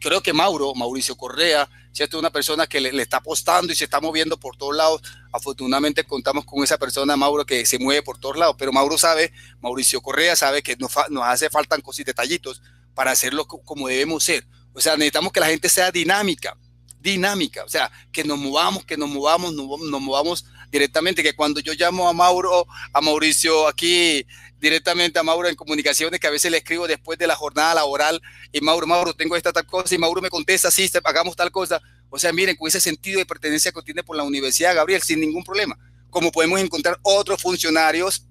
[0.00, 2.18] Creo que Mauro, Mauricio Correa, ¿cierto?
[2.18, 5.02] Una persona que le, está apostando y se está moviendo por todos lados.
[5.32, 9.32] Afortunadamente contamos con esa persona, Mauro, que se mueve por todos lados, pero Mauro sabe,
[9.60, 12.62] Mauricio Correa sabe que nos, nos hace falta cosas y detallitos
[12.94, 14.46] para hacerlo como debemos ser.
[14.72, 16.56] O sea, necesitamos que la gente sea dinámica,
[17.00, 21.72] dinámica, o sea, que nos movamos, que nos movamos, nos movamos directamente, que cuando yo
[21.74, 24.26] llamo a Mauro, a Mauricio aquí,
[24.60, 28.20] directamente a Mauro en comunicaciones, que a veces le escribo después de la jornada laboral,
[28.52, 31.80] y Mauro, Mauro, tengo esta tal cosa, y Mauro me contesta, sí, hagamos tal cosa.
[32.10, 35.20] O sea, miren, con ese sentido de pertenencia que tiene por la universidad, Gabriel, sin
[35.20, 35.78] ningún problema.
[36.10, 38.24] Como podemos encontrar otros funcionarios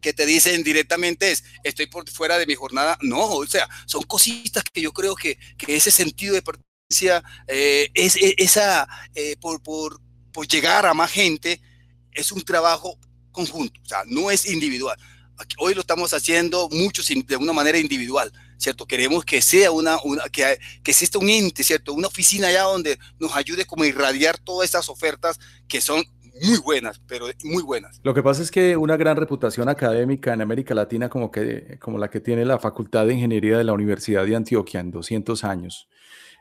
[0.00, 2.98] que te dicen directamente es, estoy por fuera de mi jornada.
[3.00, 7.88] No, o sea, son cositas que yo creo que, que ese sentido de pertenencia, eh,
[7.94, 10.00] es, esa, eh, por, por,
[10.32, 11.60] por llegar a más gente,
[12.12, 12.98] es un trabajo
[13.32, 14.98] conjunto, o sea, no es individual.
[15.58, 18.86] Hoy lo estamos haciendo muchos de una manera individual, ¿cierto?
[18.86, 19.98] Queremos que sea una,
[20.32, 21.92] que, que exista un ente, ¿cierto?
[21.92, 26.04] Una oficina allá donde nos ayude como a irradiar todas esas ofertas que son
[26.42, 28.00] muy buenas, pero muy buenas.
[28.02, 31.98] Lo que pasa es que una gran reputación académica en América Latina como, que, como
[31.98, 35.88] la que tiene la Facultad de Ingeniería de la Universidad de Antioquia en 200 años,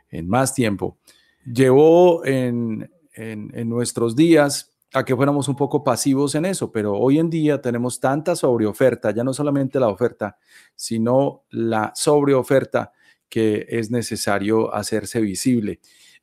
[0.09, 0.97] en más tiempo,
[1.45, 7.17] llevó en, en, nuestros días a que fuéramos un poco pasivos en eso, pero hoy
[7.17, 10.37] en día tenemos tanta sobreoferta, ya no solamente la oferta,
[10.75, 12.91] sino la sobreoferta
[13.27, 15.79] que es necesario hacerse visible.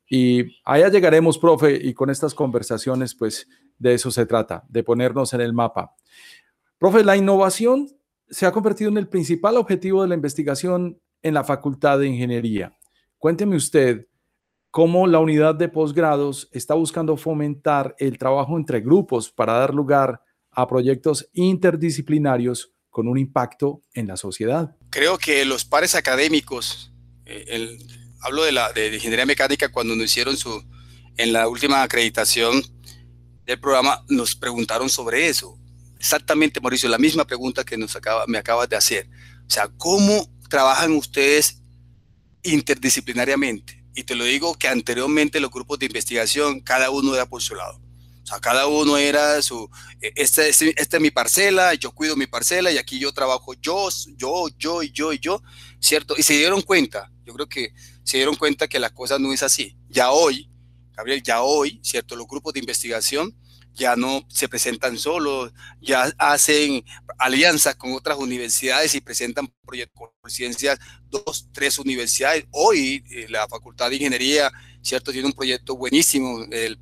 [0.09, 5.33] Y allá llegaremos, profe, y con estas conversaciones, pues de eso se trata, de ponernos
[5.33, 5.93] en el mapa.
[6.77, 7.89] Profe, la innovación
[8.29, 12.77] se ha convertido en el principal objetivo de la investigación en la Facultad de Ingeniería.
[13.17, 14.07] Cuénteme usted,
[14.71, 20.21] cómo la unidad de posgrados está buscando fomentar el trabajo entre grupos para dar lugar
[20.49, 24.75] a proyectos interdisciplinarios con un impacto en la sociedad.
[24.89, 26.93] Creo que los pares académicos,
[27.25, 27.77] eh,
[28.21, 30.63] hablo de, la, de ingeniería mecánica cuando nos hicieron su,
[31.17, 32.61] en la última acreditación
[33.45, 35.57] del programa, nos preguntaron sobre eso.
[35.99, 39.09] Exactamente, Mauricio, la misma pregunta que nos acaba, me acabas de hacer.
[39.45, 41.61] O sea, ¿cómo trabajan ustedes
[42.43, 43.80] interdisciplinariamente?
[43.93, 47.55] Y te lo digo que anteriormente los grupos de investigación, cada uno era por su
[47.55, 47.79] lado.
[48.23, 52.15] O sea, cada uno era su, e, esta, este, esta es mi parcela, yo cuido
[52.15, 55.41] mi parcela y aquí yo trabajo yo, yo, yo y yo y yo,
[55.79, 56.15] ¿cierto?
[56.17, 57.73] Y se dieron cuenta, yo creo que
[58.03, 59.75] se dieron cuenta que la cosa no es así.
[59.89, 60.49] Ya hoy,
[60.93, 62.15] Gabriel, ya hoy, ¿cierto?
[62.15, 63.35] Los grupos de investigación
[63.73, 66.83] ya no se presentan solos, ya hacen
[67.17, 70.79] alianzas con otras universidades y presentan proyectos por ciencias,
[71.09, 72.45] dos, tres universidades.
[72.51, 75.11] Hoy eh, la Facultad de Ingeniería, ¿cierto?
[75.11, 76.77] Tiene un proyecto buenísimo el,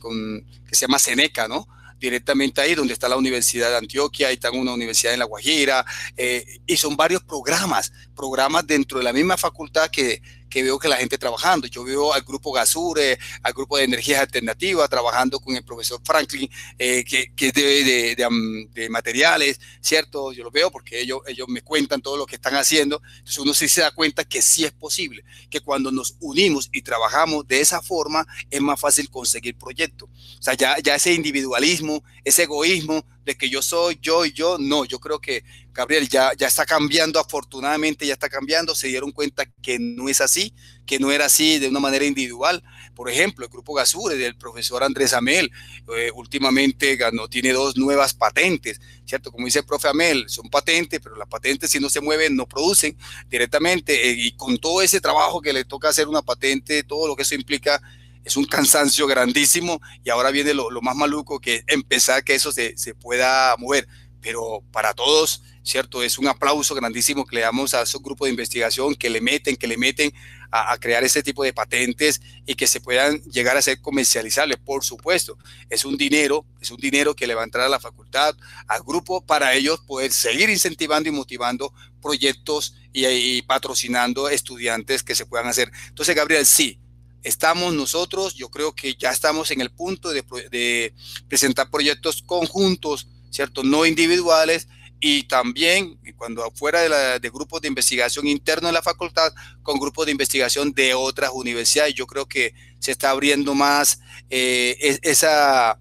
[0.00, 1.66] con, que se llama Seneca, ¿no?
[1.98, 5.86] directamente ahí donde está la Universidad de Antioquia, y está una universidad en La Guajira,
[6.16, 10.20] eh, y son varios programas, programas dentro de la misma facultad que,
[10.54, 11.66] que veo que la gente trabajando.
[11.66, 16.48] Yo veo al grupo Gasure, al grupo de energías alternativas, trabajando con el profesor Franklin,
[16.78, 20.32] eh, que, que, es de, de, de, materiales, ¿cierto?
[20.32, 23.02] Yo lo veo porque ellos, ellos me cuentan todo lo que están haciendo.
[23.18, 26.82] Entonces uno sí se da cuenta que sí es posible, que cuando nos unimos y
[26.82, 30.08] trabajamos de esa forma, es más fácil conseguir proyectos.
[30.38, 34.56] O sea, ya, ya ese individualismo, ese egoísmo de que yo soy yo y yo.
[34.58, 39.12] No, yo creo que Gabriel ya, ya está cambiando, afortunadamente ya está cambiando, se dieron
[39.12, 40.54] cuenta que no es así,
[40.86, 42.62] que no era así de una manera individual.
[42.94, 45.50] Por ejemplo, el grupo Gasure del profesor Andrés Amel
[45.96, 49.32] eh, últimamente ganó, tiene dos nuevas patentes, ¿cierto?
[49.32, 52.46] Como dice el profe Amel, son patentes, pero las patentes si no se mueven no
[52.46, 52.96] producen
[53.28, 57.16] directamente eh, y con todo ese trabajo que le toca hacer una patente, todo lo
[57.16, 57.82] que eso implica,
[58.24, 62.76] es un cansancio grandísimo y ahora viene lo, más maluco que empezar que eso se,
[62.76, 63.86] se, pueda mover.
[64.20, 66.02] Pero para todos, ¿cierto?
[66.02, 69.56] Es un aplauso grandísimo que le damos a esos grupos de investigación que le meten,
[69.56, 70.12] que le meten
[70.50, 74.84] a, crear ese tipo de patentes y que se puedan llegar a ser comercializables, por
[74.84, 75.36] supuesto.
[75.68, 78.36] Es un dinero, es un dinero que le va a entrar a la facultad,
[78.68, 85.14] al grupo, para ellos poder seguir incentivando y motivando proyectos y, y patrocinando estudiantes que
[85.14, 85.72] se puedan hacer.
[85.88, 86.78] Entonces, Gabriel, sí,
[87.24, 90.94] estamos nosotros, yo creo que ya estamos en el punto de,
[91.28, 93.64] presentar proyectos conjuntos, ¿cierto?
[93.64, 94.68] No individuales
[95.00, 100.06] y también cuando fuera de, de, grupos de investigación internos de la facultad con grupos
[100.06, 101.94] de investigación de otras universidades.
[101.94, 104.00] Yo creo que se está abriendo más
[104.30, 105.78] eh, esa,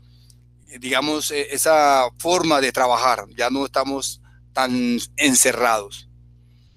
[0.79, 3.25] digamos, e, esa forma de trabajar.
[3.35, 4.21] Ya no estamos
[4.53, 6.09] tan encerrados.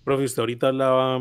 [0.04, 1.20] Profesor, ahorita hablaba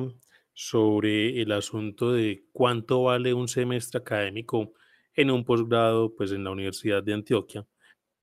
[0.56, 4.74] sobre el asunto de cuánto vale un semestre académico
[5.14, 7.68] en un posgrado, pues en la Universidad de Antioquia.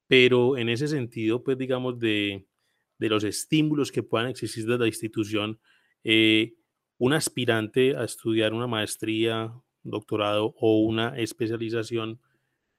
[0.08, 2.46] Pero en ese sentido, pues digamos, de,
[2.98, 5.60] de los estímulos que puedan existir desde la institución,
[6.04, 6.54] eh,
[6.96, 9.52] un aspirante a estudiar una maestría,
[9.82, 12.18] doctorado o una especialización,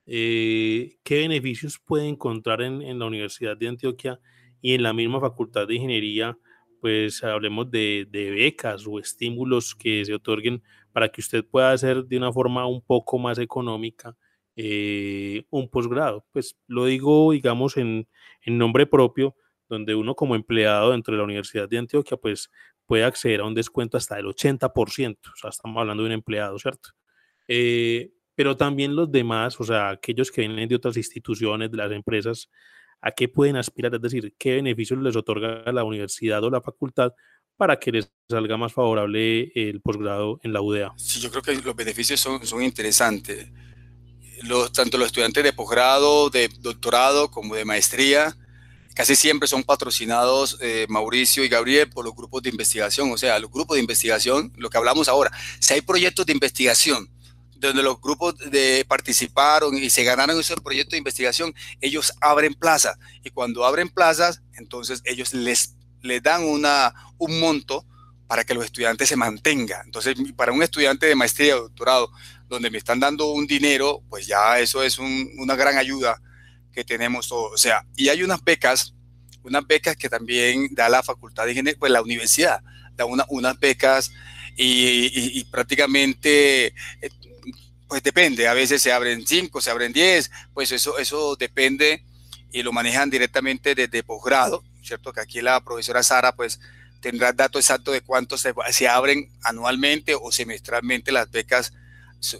[0.07, 4.19] eh, ¿qué beneficios puede encontrar en, en la Universidad de Antioquia
[4.61, 6.37] y en la misma Facultad de Ingeniería?
[6.83, 10.61] Pues hablemos de, becas o estímulos que se otorguen
[10.91, 14.17] para que usted pueda hacer de una forma un poco más económica
[14.57, 16.25] eh, un posgrado.
[16.33, 18.05] Pues lo digo, digamos, en,
[18.45, 19.33] nombre propio,
[19.69, 22.51] donde uno como empleado dentro de la Universidad de Antioquia, pues
[22.85, 26.59] puede acceder a un descuento hasta del 80%, o sea, estamos hablando de un empleado,
[26.59, 26.89] ¿cierto?
[27.47, 31.93] Eh, pero también los demás, o sea, aquellos que vienen de otras instituciones, de las
[31.93, 32.49] empresas,
[33.03, 37.11] a qué pueden aspirar, es decir, qué beneficios les otorga la universidad o la facultad
[37.57, 40.93] para que les salga más favorable el posgrado en la UDA.
[40.95, 43.49] Sí, yo creo que los beneficios son, interesantes.
[44.73, 48.37] Tanto los estudiantes de posgrado, de doctorado como de maestría,
[48.95, 53.11] casi siempre son patrocinados eh, Mauricio y Gabriel por los grupos de investigación.
[53.11, 57.12] O sea, los grupos de investigación, lo que hablamos ahora, si hay proyectos de investigación
[57.67, 62.97] donde los grupos de participaron y se ganaron ese proyecto de investigación, ellos abren plazas
[63.23, 67.85] y cuando abren plazas, entonces ellos les, les dan una, un monto
[68.27, 69.85] para que los estudiantes se mantengan.
[69.85, 72.11] Entonces, para un estudiante de maestría o doctorado,
[72.47, 76.21] donde me están dando un dinero, pues ya eso es una gran ayuda
[76.71, 77.53] que tenemos todos.
[77.53, 78.95] O sea, y hay unas becas,
[79.43, 82.61] unas becas que también da la Facultad de Ingeniería, pues la universidad
[82.95, 84.11] da una, unas becas
[84.55, 87.09] y, y prácticamente eh,
[87.93, 92.03] pues depende, a veces se abren cinco, se abren diez, pues eso, eso depende
[92.51, 95.13] y lo manejan directamente desde posgrado, ¿cierto?
[95.13, 96.59] Que aquí la profesora Sara pues
[97.01, 101.71] tendrá el dato exacto de cuántos se, se, abren anualmente o semestralmente las becas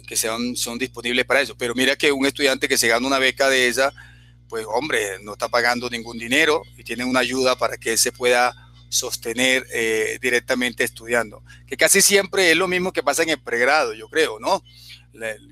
[0.08, 1.56] que sean, son disponibles para eso.
[1.56, 3.94] Pero mira que un estudiante que se gana una beca de esa,
[4.50, 8.12] pues hombre, no está pagando ningún dinero y tiene una ayuda para que él se
[8.12, 8.56] pueda
[8.90, 11.44] sostener eh, directamente estudiando.
[11.68, 14.64] Que casi siempre es lo mismo que pasa en el pregrado, yo creo, ¿no?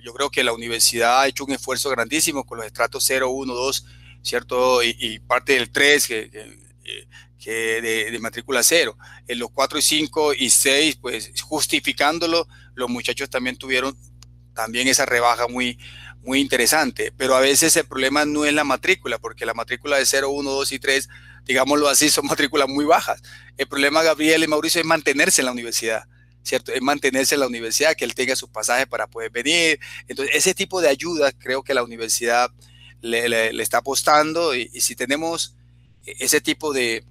[0.03, 3.53] Yo creo que la universidad ha hecho un esfuerzo grandísimo con los estratos 0, 1,
[3.53, 3.85] 2,
[4.21, 4.83] ¿cierto?
[4.83, 6.29] Y, parte del 3 que,
[7.39, 8.97] que de, de, matrícula 0.
[9.27, 13.95] En los 4 y 5 y 6, pues justificándolo, los muchachos también tuvieron
[14.53, 15.77] también esa rebaja muy,
[16.23, 17.11] muy interesante.
[17.15, 20.51] Pero a veces el problema no es la matrícula, porque la matrícula de 0, 1,
[20.51, 21.09] 2 y 3,
[21.45, 23.21] digámoslo así, son matrículas muy bajas.
[23.57, 26.05] El problema, Gabriel y Mauricio, es mantenerse en la universidad.
[26.43, 26.71] ¿Cierto?
[26.71, 29.79] Es mantenerse en la universidad, que él tenga sus pasajes para poder venir.
[30.07, 32.49] Entonces, ese tipo de ayuda creo que la universidad
[33.01, 35.55] le, está apostando y, si tenemos
[36.05, 37.03] ese tipo de,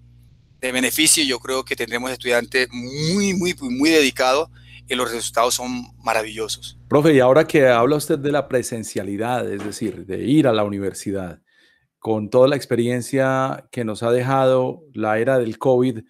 [0.61, 4.49] de, beneficio, yo creo que tendremos estudiantes muy, muy, muy dedicados
[4.89, 6.77] y los resultados son maravillosos.
[6.89, 10.65] Profe, y ahora que habla usted de la presencialidad, es decir, de ir a la
[10.65, 11.41] universidad,
[12.01, 16.01] con toda la experiencia que nos ha dejado la era del COVID,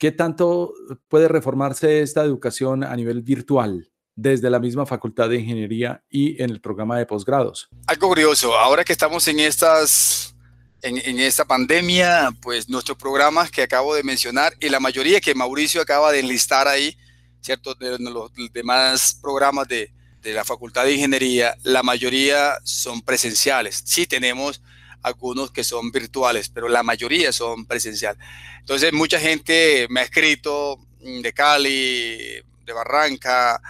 [0.00, 0.72] ¿Qué tanto
[1.08, 6.48] puede reformarse esta educación a nivel virtual desde la misma Facultad de Ingeniería y en
[6.48, 7.68] el programa de posgrados?
[7.86, 10.34] Algo curioso, ahora que estamos en estas
[10.80, 15.82] en, esta pandemia, pues nuestros programas que acabo de mencionar y la mayoría que Mauricio
[15.82, 16.96] acaba de enlistar ahí,
[17.42, 17.74] ¿cierto?
[17.74, 19.92] De los demás programas de,
[20.22, 23.82] de la Facultad de Ingeniería, la mayoría son presenciales.
[23.84, 24.62] Sí tenemos
[25.02, 28.16] algunos que son virtuales, pero la mayoría son presencial.
[28.58, 33.60] Entonces, mucha gente me ha escrito mm, de Cali, de Barranca,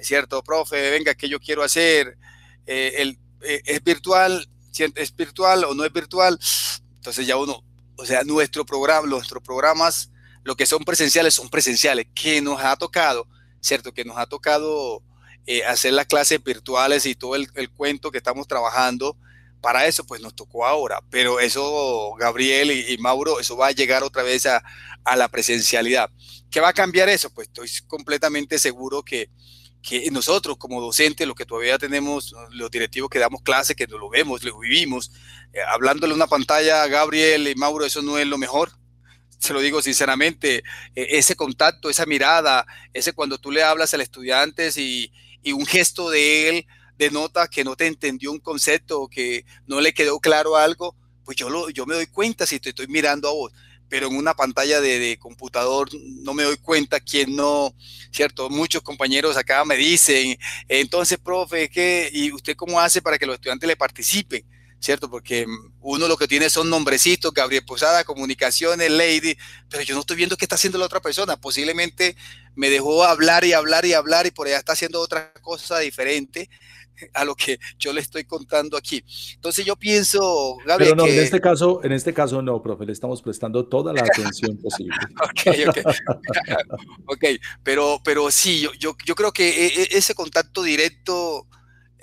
[0.00, 2.16] cierto, profe, venga, ¿qué yo quiero hacer?
[2.66, 4.48] Eh, el, eh, ¿Es virtual?
[4.94, 6.38] ¿Es virtual o no es virtual?
[6.96, 7.62] Entonces ya uno,
[7.96, 10.10] o sea, nuestro programa, nuestros programas,
[10.44, 13.26] lo que son presenciales, son presenciales, que nos ha tocado,
[13.60, 13.92] ¿cierto?
[13.92, 15.02] Que nos ha tocado
[15.46, 19.16] eh, hacer las clases virtuales y todo el, cuento que estamos trabajando.
[19.60, 21.00] Para eso, pues nos tocó ahora.
[21.10, 24.62] Pero eso, Gabriel y, Mauro, eso va a llegar otra vez a,
[25.16, 26.10] la presencialidad.
[26.50, 27.32] ¿Qué va a cambiar eso?
[27.32, 29.30] Pues estoy completamente seguro que,
[30.10, 34.42] nosotros como docentes, lo que todavía tenemos, los directivos que damos clases, que lo vemos,
[34.42, 35.12] lo vivimos,
[35.52, 38.72] eh, hablándole una pantalla a Gabriel y Mauro, eso no es lo mejor
[39.38, 40.62] se lo digo sinceramente,
[40.94, 45.66] e, ese contacto, esa mirada, ese cuando tú le hablas al estudiante y, y un
[45.66, 46.66] gesto de él
[46.98, 51.36] denota que no te entendió un concepto o que no le quedó claro algo, pues
[51.36, 53.52] yo, lo, yo me doy cuenta si te estoy mirando a vos,
[53.88, 57.74] pero en una pantalla de, computador no me doy cuenta quién no,
[58.12, 58.48] ¿cierto?
[58.50, 60.38] Muchos compañeros acá me dicen,
[60.68, 62.10] entonces, profe, ¿qué?
[62.12, 64.44] ¿y usted cómo hace para que los estudiantes le participen?
[64.78, 65.10] ¿cierto?
[65.10, 65.46] Porque
[65.80, 69.36] uno lo que tiene son nombrecitos, Gabriel Posada, Comunicaciones, Lady,
[69.68, 71.36] pero yo no estoy viendo qué está haciendo la otra persona.
[71.36, 72.14] Posiblemente
[72.54, 76.50] me dejó hablar y hablar y hablar y por allá está haciendo otra cosa diferente
[77.14, 79.04] a lo que yo le estoy contando aquí.
[79.34, 82.92] Entonces yo pienso, Gabriel, Pero no, en este caso, en este caso no, profe, le
[82.92, 84.96] estamos prestando toda la atención posible.
[85.22, 85.94] ok, ok.
[87.06, 87.24] ok,
[87.62, 91.46] pero, pero sí, yo, yo, yo creo que e, e, ese contacto directo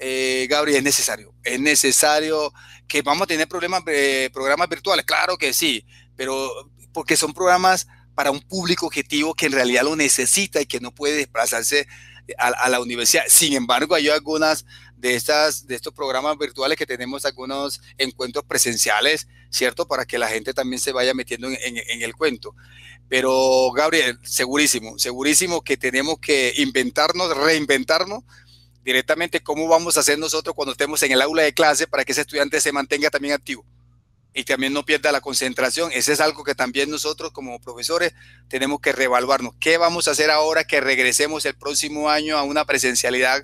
[0.05, 1.33] eh, Gabriel, es necesario.
[1.43, 2.53] Es necesario
[2.87, 5.85] que vamos a tener problemas, eh, programas virtuales, claro que sí,
[6.15, 6.51] pero
[6.91, 10.93] porque son programas para un público objetivo que en realidad lo necesita y que no
[10.93, 11.87] puede desplazarse
[12.37, 13.23] a, la universidad.
[13.27, 14.65] Sin embargo, hay algunas
[15.03, 19.85] de, estas, de estos programas virtuales que tenemos algunos encuentros presenciales, ¿cierto?
[19.85, 22.55] Para que la gente también se vaya metiendo en el cuento.
[23.09, 28.23] Pero, Gabriel, segurísimo, segurísimo que tenemos que inventarnos, reinventarnos
[28.85, 32.13] directamente cómo vamos a hacer nosotros cuando estemos en el aula de clase para que
[32.13, 33.65] ese estudiante se mantenga también activo
[34.33, 35.91] y también no pierda la concentración.
[35.93, 38.13] Ese es algo que también nosotros como profesores
[38.47, 39.53] tenemos que reevaluarnos.
[39.59, 43.43] ¿Qué vamos a hacer ahora que regresemos el próximo año a una presencialidad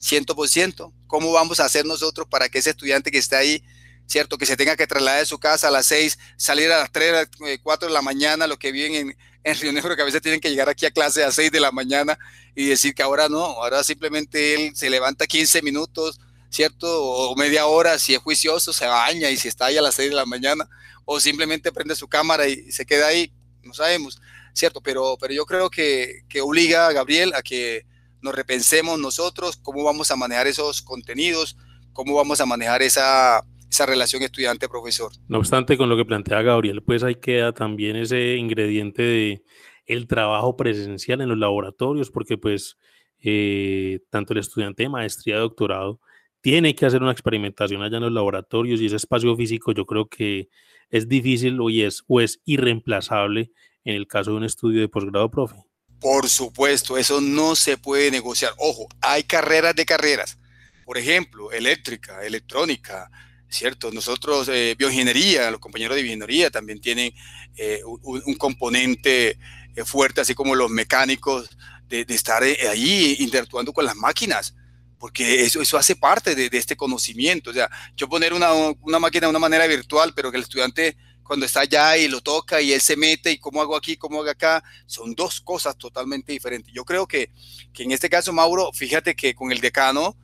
[0.00, 0.92] 100%?
[1.06, 3.62] ¿Cómo vamos a hacer nosotros para que ese estudiante que está ahí,
[4.06, 6.90] cierto, que se tenga que trasladar de su casa a las 6, salir a las
[6.90, 7.28] 3,
[7.62, 10.40] 4 de la mañana, lo que viven en, en Río Negro que a veces tienen
[10.40, 12.18] que llegar aquí a clase a 6 de la mañana
[12.54, 16.20] y decir que ahora no, ahora simplemente él se levanta 15 minutos,
[16.50, 17.02] ¿cierto?
[17.02, 20.10] O media hora, si es juicioso, se baña y si está ahí a las 6
[20.10, 20.68] de la mañana,
[21.04, 23.32] o simplemente prende su cámara y se queda ahí,
[23.62, 24.20] no sabemos,
[24.52, 24.80] ¿cierto?
[24.80, 27.86] Pero, pero yo creo que, que obliga a Gabriel a que
[28.22, 31.56] nos repensemos nosotros cómo vamos a manejar esos contenidos,
[31.92, 35.12] cómo vamos a manejar esa, esa relación estudiante-profesor.
[35.28, 39.42] No obstante, con lo que plantea Gabriel, pues ahí queda también ese ingrediente de
[39.86, 42.76] el trabajo presencial en los laboratorios, porque pues
[43.20, 46.00] eh, tanto el estudiante de maestría, de doctorado,
[46.40, 50.08] tiene que hacer una experimentación allá en los laboratorios y ese espacio físico yo creo
[50.08, 50.48] que
[50.88, 53.52] es difícil o es, o es irreemplazable
[53.84, 55.56] en el caso de un estudio de posgrado, profe.
[56.00, 58.54] Por supuesto, eso no se puede negociar.
[58.56, 60.38] Ojo, hay carreras de carreras.
[60.84, 63.10] Por ejemplo, eléctrica, electrónica,
[63.50, 63.90] ¿cierto?
[63.92, 67.12] Nosotros, eh, bioingeniería, los compañeros de bioingeniería también tienen
[67.56, 69.38] eh, un, componente
[69.76, 71.50] eh, fuerte, así como los mecánicos,
[71.88, 74.54] de, estar ahí interactuando con las máquinas,
[74.98, 77.50] porque eso, eso hace parte de, este conocimiento.
[77.50, 78.50] O sea, yo poner una,
[78.98, 80.96] máquina de una manera virtual, pero que el estudiante
[81.30, 84.18] cuando está allá y lo toca y él se mete y cómo hago aquí, cómo
[84.18, 86.74] hago acá, son dos cosas totalmente diferentes.
[86.74, 87.30] Yo creo que,
[87.72, 90.16] que en este caso, Mauro, fíjate que con el decano,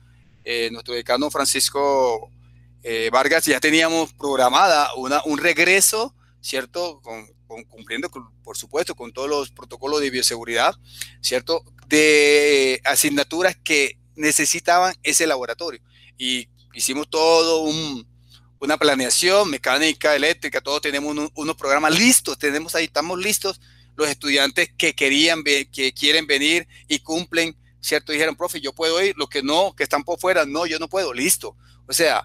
[0.69, 2.29] nuestro decano Francisco
[2.83, 6.99] eh, Vargas ya teníamos programada una, un regreso, ¿cierto?
[6.99, 7.25] Con,
[7.69, 8.11] cumpliendo,
[8.43, 10.75] por supuesto, con todos los protocolos de bioseguridad,
[11.21, 11.63] ¿cierto?
[11.87, 15.79] De asignaturas que necesitaban ese laboratorio.
[16.17, 18.05] Y hicimos todo un,
[18.59, 23.59] una planeación mecánica, eléctrica, todos tenemos unos programas listos, tenemos ahí, estamos listos.
[23.95, 28.11] Los estudiantes que querían, que quieren venir y cumplen, ¿cierto?
[28.11, 30.87] Dijeron, profe, yo puedo ir, los que no, que están por fuera, no, yo no
[30.87, 31.55] puedo, listo.
[31.87, 32.23] O sea,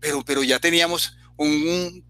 [0.00, 2.04] pero, ya teníamos un,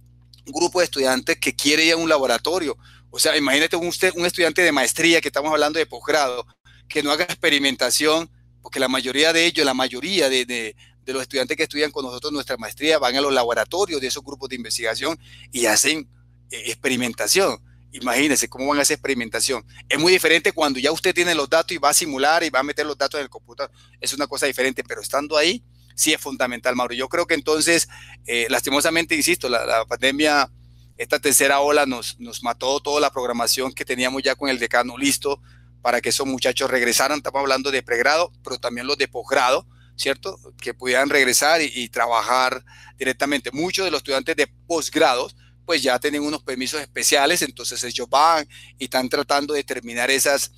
[0.46, 2.76] grupo de estudiantes que quiere ir a un laboratorio.
[3.10, 6.46] O sea, imagínate un, un estudiante de maestría que estamos hablando de posgrado,
[6.88, 8.28] que no haga experimentación,
[8.60, 10.74] porque la mayoría de ellos, la mayoría de,
[11.06, 14.48] los estudiantes que estudian con nosotros nuestra maestría van a los laboratorios de esos grupos
[14.48, 15.18] de investigación
[15.50, 16.08] y hacen
[16.50, 17.58] eh, experimentación.
[17.92, 19.64] Imagínense cómo van a hacer experimentación.
[19.88, 22.60] Es muy diferente cuando ya usted tiene los datos y va a simular y va
[22.60, 23.70] a meter los datos en el computador.
[24.00, 25.62] Es una cosa diferente, pero estando ahí,
[25.94, 26.94] sí es fundamental, Mauro.
[26.94, 27.88] Yo creo que entonces,
[28.26, 30.50] eh, lastimosamente, insisto, la, pandemia,
[30.96, 34.96] esta tercera ola nos, nos mató toda la programación que teníamos ya con el decano
[34.96, 35.42] listo
[35.82, 37.18] para que esos muchachos regresaran.
[37.18, 39.66] Estamos hablando de pregrado, pero también los de posgrado,
[39.96, 40.38] ¿cierto?
[40.60, 42.64] Que pudieran regresar y, trabajar
[42.98, 43.50] directamente.
[43.52, 48.46] Muchos de los estudiantes de posgrados, pues ya tienen unos permisos especiales, entonces ellos van
[48.78, 50.52] y están tratando de terminar esas,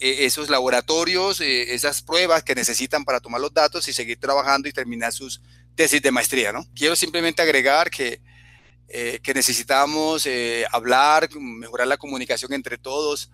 [0.00, 4.68] e, esos laboratorios, e, esas pruebas que necesitan para tomar los datos y seguir trabajando
[4.68, 5.40] y terminar sus
[5.74, 6.66] tesis de maestría, ¿no?
[6.74, 8.20] Quiero simplemente agregar que,
[8.88, 13.30] eh, que necesitamos eh, hablar, mejorar la comunicación entre todos,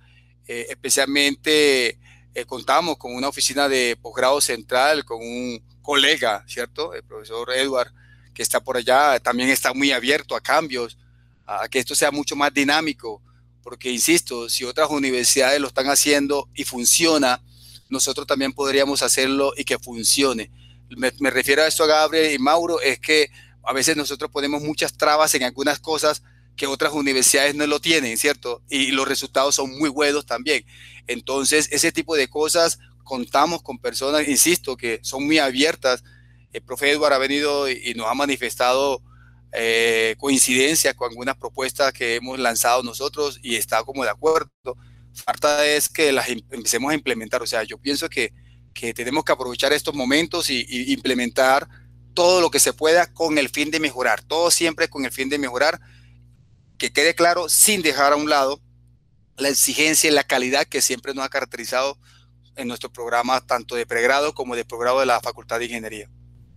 [0.47, 1.99] eh, especialmente
[2.35, 6.93] eh, contamos con una oficina de posgrado central, con un colega, ¿cierto?
[6.95, 7.93] El profesor Edward,
[8.35, 10.99] que está por allá, también está muy abierto a cambios,
[11.47, 13.23] a que esto sea mucho más dinámico,
[13.63, 17.41] porque, insisto, si otras universidades lo están haciendo y funciona,
[17.89, 20.51] nosotros también podríamos hacerlo y que funcione.
[20.91, 23.31] Me, me refiero a esto, Gabriel y Mauro, es que
[23.63, 26.23] a veces nosotros ponemos muchas trabas en algunas cosas
[26.57, 28.63] que otras universidades no lo tienen, ¿cierto?
[28.69, 30.65] Y los resultados son muy buenos también.
[31.07, 36.03] Entonces, ese tipo de cosas, contamos con personas, insisto, que son muy abiertas.
[36.53, 39.03] El profe Edward ha venido y nos ha manifestado
[39.53, 44.51] eh, coincidencia con algunas propuestas que hemos lanzado nosotros y está como de acuerdo.
[45.13, 47.43] Falta es que las empecemos a implementar.
[47.43, 48.33] O sea, yo pienso que,
[48.73, 51.69] que tenemos que aprovechar estos momentos y, y implementar
[52.15, 55.29] todo lo que se pueda con el fin de mejorar, todo siempre con el fin
[55.29, 55.81] de mejorar
[56.85, 58.61] que quede claro, sin dejar a un lado
[59.39, 61.97] la exigencia y la calidad que siempre nos ha caracterizado
[62.57, 66.11] en nuestro programa, tanto de pregrado como de progrado de la Facultad de Ingeniería.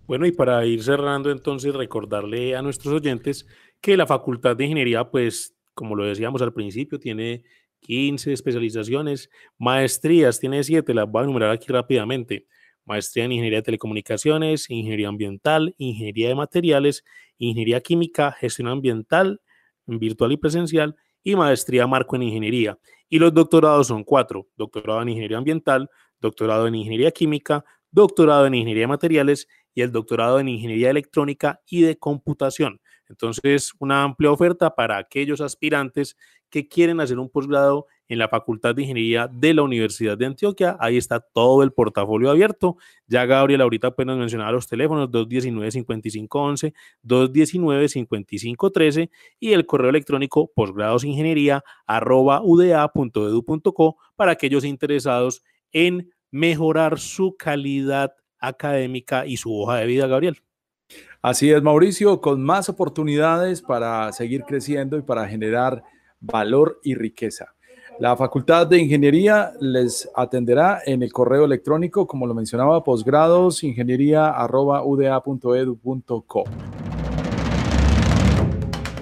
[0.05, 3.45] Bueno, y para ir cerrando entonces, recordarle a nuestros oyentes
[3.79, 7.43] que la Facultad de Ingeniería, pues, como lo decíamos al principio, tiene
[7.83, 12.47] 15 especializaciones, maestrías, tiene 7, las voy a enumerar aquí rápidamente.
[12.83, 17.05] Maestría en Ingeniería de Telecomunicaciones, Ingeniería Ambiental, Ingeniería de Materiales,
[17.37, 19.39] Ingeniería Química, Gestión Ambiental,
[19.87, 22.77] virtual y presencial, y maestría marco en ingeniería.
[23.09, 28.53] Y los doctorados son cuatro, doctorado en ingeniería ambiental, doctorado en ingeniería química, doctorado en
[28.53, 32.81] ingeniería de materiales y el doctorado en ingeniería electrónica y de computación.
[33.09, 36.17] Entonces, una amplia oferta para aquellos aspirantes
[36.49, 40.77] que quieren hacer un posgrado en la Facultad de Ingeniería de la Universidad de Antioquia.
[40.79, 42.77] Ahí está todo el portafolio abierto.
[43.05, 52.41] Ya Gabriel ahorita nos mencionaba los teléfonos 219-5511, 219-5513 y el correo electrónico posgradosingeniería arroba
[52.41, 60.41] uda.edu.co para aquellos interesados en mejorar su calidad académica y su hoja de vida, Gabriel.
[61.21, 65.83] Así es, Mauricio, con más oportunidades para seguir creciendo y para generar
[66.19, 67.53] valor y riqueza.
[67.99, 73.63] La Facultad de Ingeniería les atenderá en el correo electrónico, como lo mencionaba, posgrados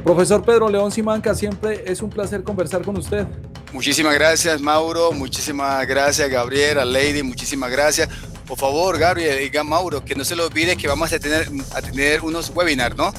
[0.06, 3.28] Profesor Pedro León Simanca, siempre es un placer conversar con usted.
[3.74, 5.12] Muchísimas gracias, Mauro.
[5.12, 7.22] Muchísimas gracias, Gabriel, a Lady.
[7.22, 8.08] Muchísimas gracias.
[8.46, 11.82] Por favor, Gabriel y Mauro, que no se lo olvide que vamos a tener, a
[11.82, 13.14] tener unos webinars, ¿no?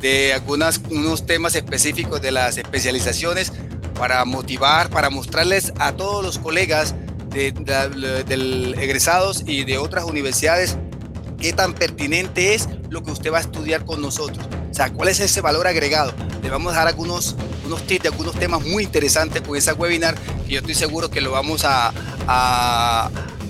[0.00, 3.52] De algunos unos temas específicos de las especializaciones
[3.94, 6.94] para motivar, para mostrarles a todos los colegas
[7.28, 7.48] de,
[8.80, 10.76] egresados y de otras universidades
[11.38, 14.46] qué tan pertinente es lo que usted va a estudiar con nosotros.
[14.70, 16.12] O sea, cuál es ese valor agregado.
[16.42, 20.14] Le vamos a dar algunos unos tips de algunos temas muy interesantes con esa webinar
[20.46, 21.92] que yo estoy seguro que lo vamos a,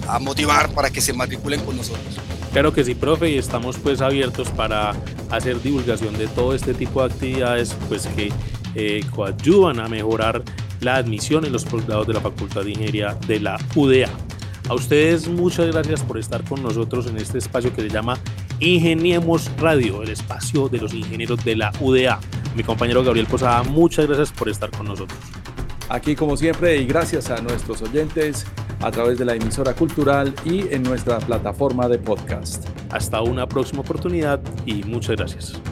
[0.08, 2.18] a motivar para que se matriculen con nosotros.
[2.52, 4.94] Claro que sí, profe, y estamos pues abiertos para
[5.30, 8.30] hacer divulgación de todo este tipo de actividades pues que
[8.74, 10.42] eh, coadyuvan a mejorar
[10.80, 14.10] la admisión en los posgrados de la Facultad de Ingeniería de la UDA.
[14.68, 18.18] A ustedes muchas gracias por estar con nosotros en este espacio que se llama
[18.60, 22.20] Ingeniemos Radio, el espacio de los ingenieros de la UDA.
[22.54, 25.18] Mi compañero Gabriel Posada, muchas gracias por estar con nosotros.
[25.88, 28.46] Aquí como siempre y gracias a nuestros oyentes
[28.82, 32.68] a través de la emisora cultural y en nuestra plataforma de podcast.
[32.90, 35.71] Hasta una próxima oportunidad y muchas gracias.